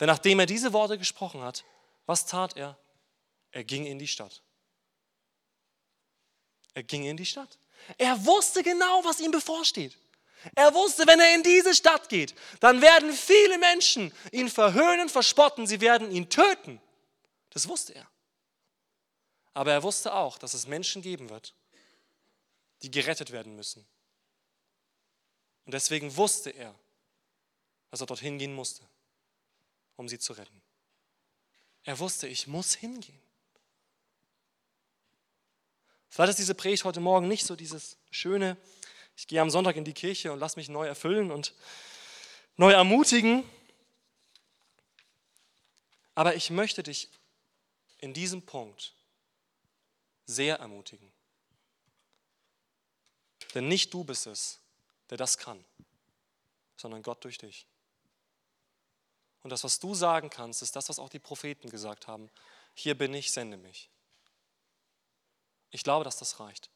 Denn 0.00 0.08
nachdem 0.08 0.40
er 0.40 0.46
diese 0.46 0.72
Worte 0.72 0.98
gesprochen 0.98 1.42
hat, 1.42 1.64
was 2.06 2.26
tat 2.26 2.56
er? 2.56 2.76
Er 3.52 3.64
ging 3.64 3.86
in 3.86 3.98
die 3.98 4.08
Stadt. 4.08 4.42
Er 6.78 6.84
ging 6.84 7.06
in 7.06 7.16
die 7.16 7.26
Stadt. 7.26 7.58
Er 7.96 8.24
wusste 8.24 8.62
genau, 8.62 9.04
was 9.04 9.18
ihm 9.18 9.32
bevorsteht. 9.32 9.98
Er 10.54 10.72
wusste, 10.72 11.08
wenn 11.08 11.18
er 11.18 11.34
in 11.34 11.42
diese 11.42 11.74
Stadt 11.74 12.08
geht, 12.08 12.36
dann 12.60 12.80
werden 12.80 13.12
viele 13.12 13.58
Menschen 13.58 14.12
ihn 14.30 14.48
verhöhnen, 14.48 15.08
verspotten, 15.08 15.66
sie 15.66 15.80
werden 15.80 16.12
ihn 16.12 16.30
töten. 16.30 16.80
Das 17.50 17.66
wusste 17.66 17.96
er. 17.96 18.08
Aber 19.54 19.72
er 19.72 19.82
wusste 19.82 20.14
auch, 20.14 20.38
dass 20.38 20.54
es 20.54 20.68
Menschen 20.68 21.02
geben 21.02 21.30
wird, 21.30 21.52
die 22.82 22.92
gerettet 22.92 23.32
werden 23.32 23.56
müssen. 23.56 23.84
Und 25.64 25.74
deswegen 25.74 26.16
wusste 26.16 26.50
er, 26.50 26.72
dass 27.90 28.02
er 28.02 28.06
dorthin 28.06 28.38
gehen 28.38 28.54
musste, 28.54 28.84
um 29.96 30.08
sie 30.08 30.20
zu 30.20 30.32
retten. 30.32 30.62
Er 31.82 31.98
wusste, 31.98 32.28
ich 32.28 32.46
muss 32.46 32.74
hingehen. 32.74 33.20
Vielleicht 36.10 36.30
ist 36.30 36.38
diese 36.38 36.54
Predigt 36.54 36.84
heute 36.84 37.00
Morgen 37.00 37.28
nicht 37.28 37.44
so 37.44 37.56
dieses 37.56 37.96
schöne, 38.10 38.56
ich 39.16 39.26
gehe 39.26 39.40
am 39.40 39.50
Sonntag 39.50 39.76
in 39.76 39.84
die 39.84 39.94
Kirche 39.94 40.32
und 40.32 40.38
lass 40.38 40.54
mich 40.54 40.68
neu 40.68 40.86
erfüllen 40.86 41.32
und 41.32 41.52
neu 42.56 42.70
ermutigen. 42.70 43.42
Aber 46.14 46.36
ich 46.36 46.50
möchte 46.50 46.84
dich 46.84 47.08
in 47.98 48.14
diesem 48.14 48.42
Punkt 48.42 48.94
sehr 50.24 50.58
ermutigen. 50.58 51.10
Denn 53.54 53.66
nicht 53.66 53.92
du 53.92 54.04
bist 54.04 54.28
es, 54.28 54.60
der 55.10 55.16
das 55.16 55.36
kann, 55.36 55.64
sondern 56.76 57.02
Gott 57.02 57.24
durch 57.24 57.38
dich. 57.38 57.66
Und 59.42 59.50
das, 59.50 59.64
was 59.64 59.80
du 59.80 59.94
sagen 59.94 60.30
kannst, 60.30 60.62
ist 60.62 60.76
das, 60.76 60.88
was 60.88 60.98
auch 60.98 61.08
die 61.08 61.18
Propheten 61.18 61.70
gesagt 61.70 62.06
haben. 62.06 62.30
Hier 62.74 62.96
bin 62.96 63.14
ich, 63.14 63.32
sende 63.32 63.56
mich. 63.56 63.90
Ich 65.70 65.82
glaube, 65.82 66.04
dass 66.04 66.16
das 66.16 66.40
reicht 66.40 66.70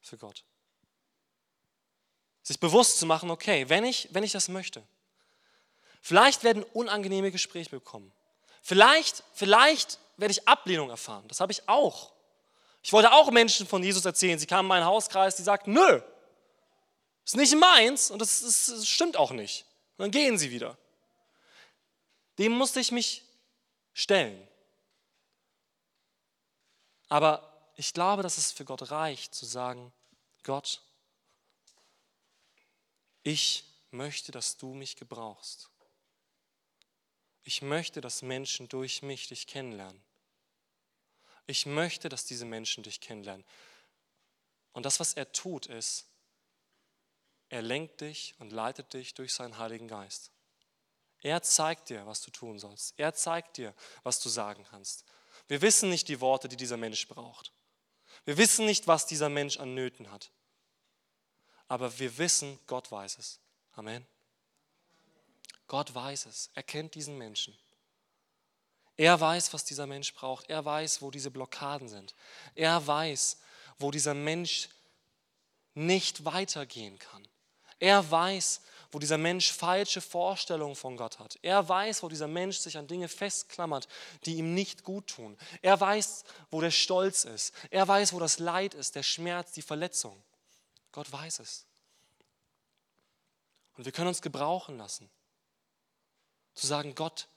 für 0.00 0.16
Gott. 0.16 0.44
Sich 2.42 2.58
bewusst 2.58 2.98
zu 2.98 3.06
machen, 3.06 3.30
okay, 3.30 3.68
wenn 3.68 3.84
ich, 3.84 4.08
wenn 4.12 4.24
ich 4.24 4.32
das 4.32 4.48
möchte, 4.48 4.82
vielleicht 6.00 6.44
werden 6.44 6.62
unangenehme 6.62 7.30
Gespräche 7.30 7.70
bekommen. 7.70 8.12
Vielleicht, 8.62 9.22
vielleicht 9.34 9.98
werde 10.16 10.32
ich 10.32 10.48
Ablehnung 10.48 10.90
erfahren. 10.90 11.26
Das 11.28 11.40
habe 11.40 11.52
ich 11.52 11.68
auch. 11.68 12.12
Ich 12.82 12.92
wollte 12.92 13.12
auch 13.12 13.30
Menschen 13.30 13.66
von 13.66 13.82
Jesus 13.82 14.04
erzählen. 14.04 14.38
Sie 14.38 14.46
kamen 14.46 14.66
in 14.66 14.68
meinen 14.68 14.86
Hauskreis, 14.86 15.36
die 15.36 15.42
sagten, 15.42 15.72
nö, 15.72 16.00
ist 17.24 17.36
nicht 17.36 17.54
meins 17.56 18.10
und 18.10 18.20
das, 18.20 18.40
ist, 18.40 18.68
das 18.70 18.88
stimmt 18.88 19.16
auch 19.16 19.32
nicht. 19.32 19.66
Und 19.96 20.04
dann 20.04 20.10
gehen 20.10 20.38
sie 20.38 20.50
wieder. 20.50 20.78
Dem 22.38 22.52
musste 22.52 22.80
ich 22.80 22.92
mich 22.92 23.24
stellen. 23.92 24.46
Aber 27.08 27.57
ich 27.78 27.94
glaube, 27.94 28.24
dass 28.24 28.38
es 28.38 28.50
für 28.50 28.64
Gott 28.64 28.90
reicht 28.90 29.36
zu 29.36 29.46
sagen, 29.46 29.92
Gott, 30.42 30.82
ich 33.22 33.64
möchte, 33.92 34.32
dass 34.32 34.56
du 34.56 34.74
mich 34.74 34.96
gebrauchst. 34.96 35.70
Ich 37.44 37.62
möchte, 37.62 38.00
dass 38.00 38.22
Menschen 38.22 38.68
durch 38.68 39.02
mich 39.02 39.28
dich 39.28 39.46
kennenlernen. 39.46 40.02
Ich 41.46 41.66
möchte, 41.66 42.08
dass 42.08 42.24
diese 42.24 42.44
Menschen 42.44 42.82
dich 42.82 43.00
kennenlernen. 43.00 43.46
Und 44.72 44.84
das, 44.84 44.98
was 44.98 45.14
er 45.14 45.30
tut, 45.30 45.66
ist, 45.66 46.06
er 47.48 47.62
lenkt 47.62 48.00
dich 48.00 48.34
und 48.40 48.50
leitet 48.50 48.92
dich 48.92 49.14
durch 49.14 49.32
seinen 49.32 49.56
Heiligen 49.56 49.86
Geist. 49.86 50.32
Er 51.20 51.42
zeigt 51.42 51.90
dir, 51.90 52.04
was 52.06 52.22
du 52.22 52.32
tun 52.32 52.58
sollst. 52.58 52.98
Er 52.98 53.14
zeigt 53.14 53.56
dir, 53.56 53.72
was 54.02 54.18
du 54.18 54.28
sagen 54.28 54.64
kannst. 54.68 55.04
Wir 55.46 55.62
wissen 55.62 55.90
nicht 55.90 56.08
die 56.08 56.20
Worte, 56.20 56.48
die 56.48 56.56
dieser 56.56 56.76
Mensch 56.76 57.06
braucht. 57.06 57.52
Wir 58.24 58.36
wissen 58.36 58.66
nicht, 58.66 58.86
was 58.86 59.06
dieser 59.06 59.28
Mensch 59.28 59.58
an 59.58 59.74
Nöten 59.74 60.10
hat. 60.10 60.30
Aber 61.68 61.98
wir 61.98 62.16
wissen, 62.18 62.58
Gott 62.66 62.90
weiß 62.90 63.18
es. 63.18 63.40
Amen. 63.74 64.06
Gott 65.66 65.94
weiß 65.94 66.26
es. 66.26 66.50
Er 66.54 66.62
kennt 66.62 66.94
diesen 66.94 67.18
Menschen. 67.18 67.56
Er 68.96 69.20
weiß, 69.20 69.52
was 69.52 69.64
dieser 69.64 69.86
Mensch 69.86 70.12
braucht. 70.14 70.50
Er 70.50 70.64
weiß, 70.64 71.02
wo 71.02 71.10
diese 71.10 71.30
Blockaden 71.30 71.88
sind. 71.88 72.14
Er 72.54 72.84
weiß, 72.84 73.38
wo 73.78 73.90
dieser 73.90 74.14
Mensch 74.14 74.68
nicht 75.74 76.24
weitergehen 76.24 76.98
kann. 76.98 77.26
Er 77.78 78.10
weiß, 78.10 78.60
wo 78.90 78.98
dieser 78.98 79.18
Mensch 79.18 79.52
falsche 79.52 80.00
Vorstellungen 80.00 80.76
von 80.76 80.96
Gott 80.96 81.18
hat. 81.18 81.38
Er 81.42 81.68
weiß, 81.68 82.02
wo 82.02 82.08
dieser 82.08 82.28
Mensch 82.28 82.58
sich 82.58 82.78
an 82.78 82.86
Dinge 82.86 83.08
festklammert, 83.08 83.86
die 84.24 84.36
ihm 84.36 84.54
nicht 84.54 84.82
gut 84.82 85.08
tun. 85.08 85.36
Er 85.60 85.78
weiß, 85.78 86.24
wo 86.50 86.60
der 86.60 86.70
Stolz 86.70 87.24
ist. 87.24 87.52
Er 87.70 87.86
weiß, 87.86 88.12
wo 88.14 88.18
das 88.18 88.38
Leid 88.38 88.74
ist, 88.74 88.94
der 88.94 89.02
Schmerz, 89.02 89.52
die 89.52 89.62
Verletzung. 89.62 90.22
Gott 90.92 91.10
weiß 91.12 91.40
es. 91.40 91.66
Und 93.76 93.84
wir 93.84 93.92
können 93.92 94.08
uns 94.08 94.22
gebrauchen 94.22 94.78
lassen, 94.78 95.08
zu 96.54 96.66
sagen, 96.66 96.94
Gott, 96.94 97.28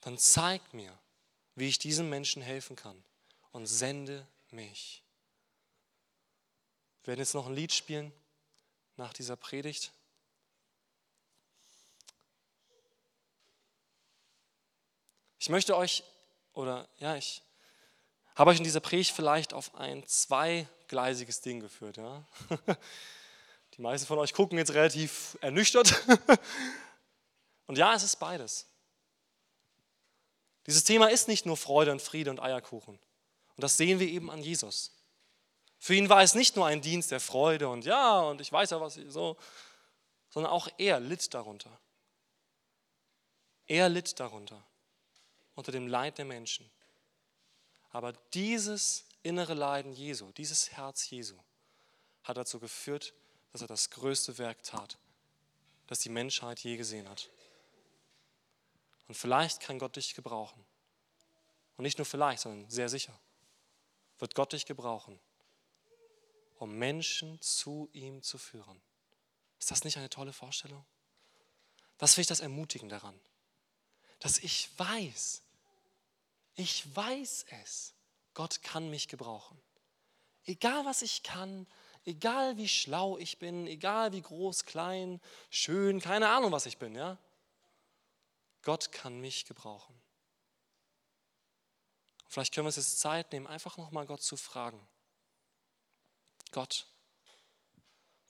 dann 0.00 0.16
zeig 0.18 0.72
mir, 0.72 0.96
wie 1.56 1.68
ich 1.68 1.78
diesem 1.78 2.08
Menschen 2.08 2.42
helfen 2.42 2.76
kann 2.76 3.02
und 3.52 3.66
sende 3.66 4.26
mich. 4.50 5.02
Wir 7.02 7.08
werden 7.08 7.20
jetzt 7.20 7.34
noch 7.34 7.46
ein 7.46 7.54
Lied 7.54 7.72
spielen 7.72 8.12
nach 8.96 9.12
dieser 9.12 9.36
Predigt. 9.36 9.92
Ich 15.46 15.50
möchte 15.50 15.76
euch, 15.76 16.02
oder 16.54 16.88
ja, 16.98 17.14
ich 17.14 17.40
habe 18.34 18.50
euch 18.50 18.58
in 18.58 18.64
dieser 18.64 18.80
Predigt 18.80 19.12
vielleicht 19.12 19.54
auf 19.54 19.76
ein 19.76 20.04
zweigleisiges 20.04 21.40
Ding 21.40 21.60
geführt. 21.60 21.98
Ja? 21.98 22.24
Die 23.74 23.80
meisten 23.80 24.08
von 24.08 24.18
euch 24.18 24.32
gucken 24.32 24.58
jetzt 24.58 24.74
relativ 24.74 25.38
ernüchtert. 25.40 26.02
Und 27.68 27.78
ja, 27.78 27.94
es 27.94 28.02
ist 28.02 28.16
beides. 28.16 28.66
Dieses 30.66 30.82
Thema 30.82 31.12
ist 31.12 31.28
nicht 31.28 31.46
nur 31.46 31.56
Freude 31.56 31.92
und 31.92 32.02
Friede 32.02 32.30
und 32.30 32.40
Eierkuchen. 32.40 32.96
Und 32.96 33.62
das 33.62 33.76
sehen 33.76 34.00
wir 34.00 34.08
eben 34.08 34.32
an 34.32 34.42
Jesus. 34.42 34.96
Für 35.78 35.94
ihn 35.94 36.08
war 36.08 36.22
es 36.22 36.34
nicht 36.34 36.56
nur 36.56 36.66
ein 36.66 36.82
Dienst 36.82 37.12
der 37.12 37.20
Freude 37.20 37.68
und 37.68 37.84
ja, 37.84 38.18
und 38.18 38.40
ich 38.40 38.50
weiß 38.50 38.70
ja, 38.70 38.80
was 38.80 38.96
ich 38.96 39.12
so, 39.12 39.36
sondern 40.28 40.50
auch 40.50 40.66
er 40.76 40.98
litt 40.98 41.32
darunter. 41.34 41.70
Er 43.66 43.88
litt 43.88 44.18
darunter, 44.18 44.60
unter 45.56 45.72
dem 45.72 45.88
Leid 45.88 46.18
der 46.18 46.24
Menschen. 46.24 46.70
Aber 47.90 48.12
dieses 48.32 49.04
innere 49.22 49.54
Leiden 49.54 49.92
Jesu, 49.92 50.30
dieses 50.32 50.70
Herz 50.72 51.10
Jesu, 51.10 51.36
hat 52.22 52.36
dazu 52.36 52.60
geführt, 52.60 53.12
dass 53.52 53.62
er 53.62 53.66
das 53.66 53.90
größte 53.90 54.38
Werk 54.38 54.62
tat, 54.62 54.98
das 55.88 55.98
die 56.00 56.08
Menschheit 56.08 56.60
je 56.60 56.76
gesehen 56.76 57.08
hat. 57.08 57.30
Und 59.08 59.14
vielleicht 59.14 59.60
kann 59.60 59.78
Gott 59.78 59.96
dich 59.96 60.14
gebrauchen. 60.14 60.64
Und 61.76 61.82
nicht 61.82 61.98
nur 61.98 62.04
vielleicht, 62.04 62.42
sondern 62.42 62.70
sehr 62.70 62.88
sicher 62.88 63.18
wird 64.18 64.34
Gott 64.34 64.52
dich 64.52 64.66
gebrauchen, 64.66 65.20
um 66.58 66.72
Menschen 66.72 67.40
zu 67.42 67.88
ihm 67.92 68.22
zu 68.22 68.38
führen. 68.38 68.80
Ist 69.58 69.70
das 69.70 69.84
nicht 69.84 69.96
eine 69.96 70.10
tolle 70.10 70.32
Vorstellung? 70.32 70.84
Was 71.98 72.16
will 72.16 72.22
ich 72.22 72.28
das 72.28 72.40
ermutigen 72.40 72.88
daran? 72.88 73.18
Dass 74.20 74.38
ich 74.38 74.70
weiß, 74.78 75.42
ich 76.56 76.96
weiß 76.96 77.46
es, 77.62 77.94
Gott 78.34 78.62
kann 78.62 78.90
mich 78.90 79.08
gebrauchen. 79.08 79.60
Egal 80.44 80.84
was 80.84 81.02
ich 81.02 81.22
kann, 81.22 81.66
egal 82.04 82.56
wie 82.56 82.68
schlau 82.68 83.18
ich 83.18 83.38
bin, 83.38 83.66
egal 83.66 84.12
wie 84.12 84.22
groß, 84.22 84.64
klein, 84.64 85.20
schön, 85.50 86.00
keine 86.00 86.28
Ahnung, 86.28 86.52
was 86.52 86.66
ich 86.66 86.78
bin, 86.78 86.94
ja? 86.94 87.18
Gott 88.62 88.90
kann 88.90 89.20
mich 89.20 89.44
gebrauchen. 89.44 89.94
Vielleicht 92.28 92.52
können 92.52 92.64
wir 92.64 92.68
uns 92.68 92.76
jetzt 92.76 93.00
Zeit 93.00 93.32
nehmen, 93.32 93.46
einfach 93.46 93.76
nochmal 93.76 94.06
Gott 94.06 94.22
zu 94.22 94.36
fragen. 94.36 94.86
Gott, 96.50 96.86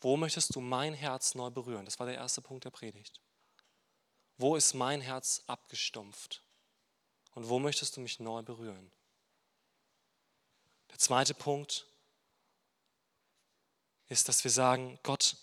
wo 0.01 0.17
möchtest 0.17 0.55
du 0.55 0.61
mein 0.61 0.95
Herz 0.95 1.35
neu 1.35 1.51
berühren? 1.51 1.85
Das 1.85 1.99
war 1.99 2.07
der 2.07 2.17
erste 2.17 2.43
Punkt 2.43 2.65
der 2.65 2.71
Predigt. 2.71 3.21
Wo 4.37 4.57
ist 4.57 4.75
mein 4.75 5.01
Herz 5.01 5.43
abgestumpft? 5.47 6.46
Und 7.37 7.49
wo 7.49 7.61
möchtest 7.61 7.97
du 7.97 8.01
mich 8.01 8.19
neu 8.19 8.43
berühren? 8.43 8.91
Der 10.91 10.99
zweite 10.99 11.35
Punkt, 11.35 11.87
ist, 14.09 14.29
dass 14.29 14.45
wir 14.45 14.51
sagen, 14.51 14.99
Gott, 15.03 15.37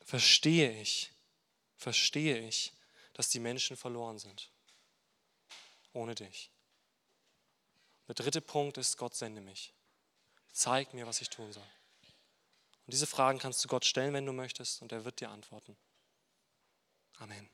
verstehe 0.00 0.80
ich, 0.80 1.12
verstehe 1.76 2.38
ich, 2.46 2.72
dass 3.12 3.28
die 3.28 3.40
Menschen 3.40 3.76
verloren 3.76 4.18
sind. 4.18 4.50
Ohne 5.92 6.14
dich. 6.14 6.50
Der 8.08 8.14
dritte 8.14 8.40
Punkt 8.40 8.78
ist, 8.78 8.96
Gott 8.96 9.14
sende 9.14 9.40
mich. 9.40 9.72
Zeig 10.52 10.94
mir, 10.94 11.06
was 11.06 11.20
ich 11.20 11.30
tun 11.30 11.52
soll. 11.52 11.62
Und 12.86 12.92
diese 12.92 13.06
Fragen 13.06 13.38
kannst 13.38 13.64
du 13.64 13.68
Gott 13.68 13.84
stellen, 13.84 14.12
wenn 14.12 14.26
du 14.26 14.32
möchtest, 14.32 14.82
und 14.82 14.92
er 14.92 15.04
wird 15.04 15.20
dir 15.20 15.30
antworten. 15.30 15.76
Amen. 17.18 17.53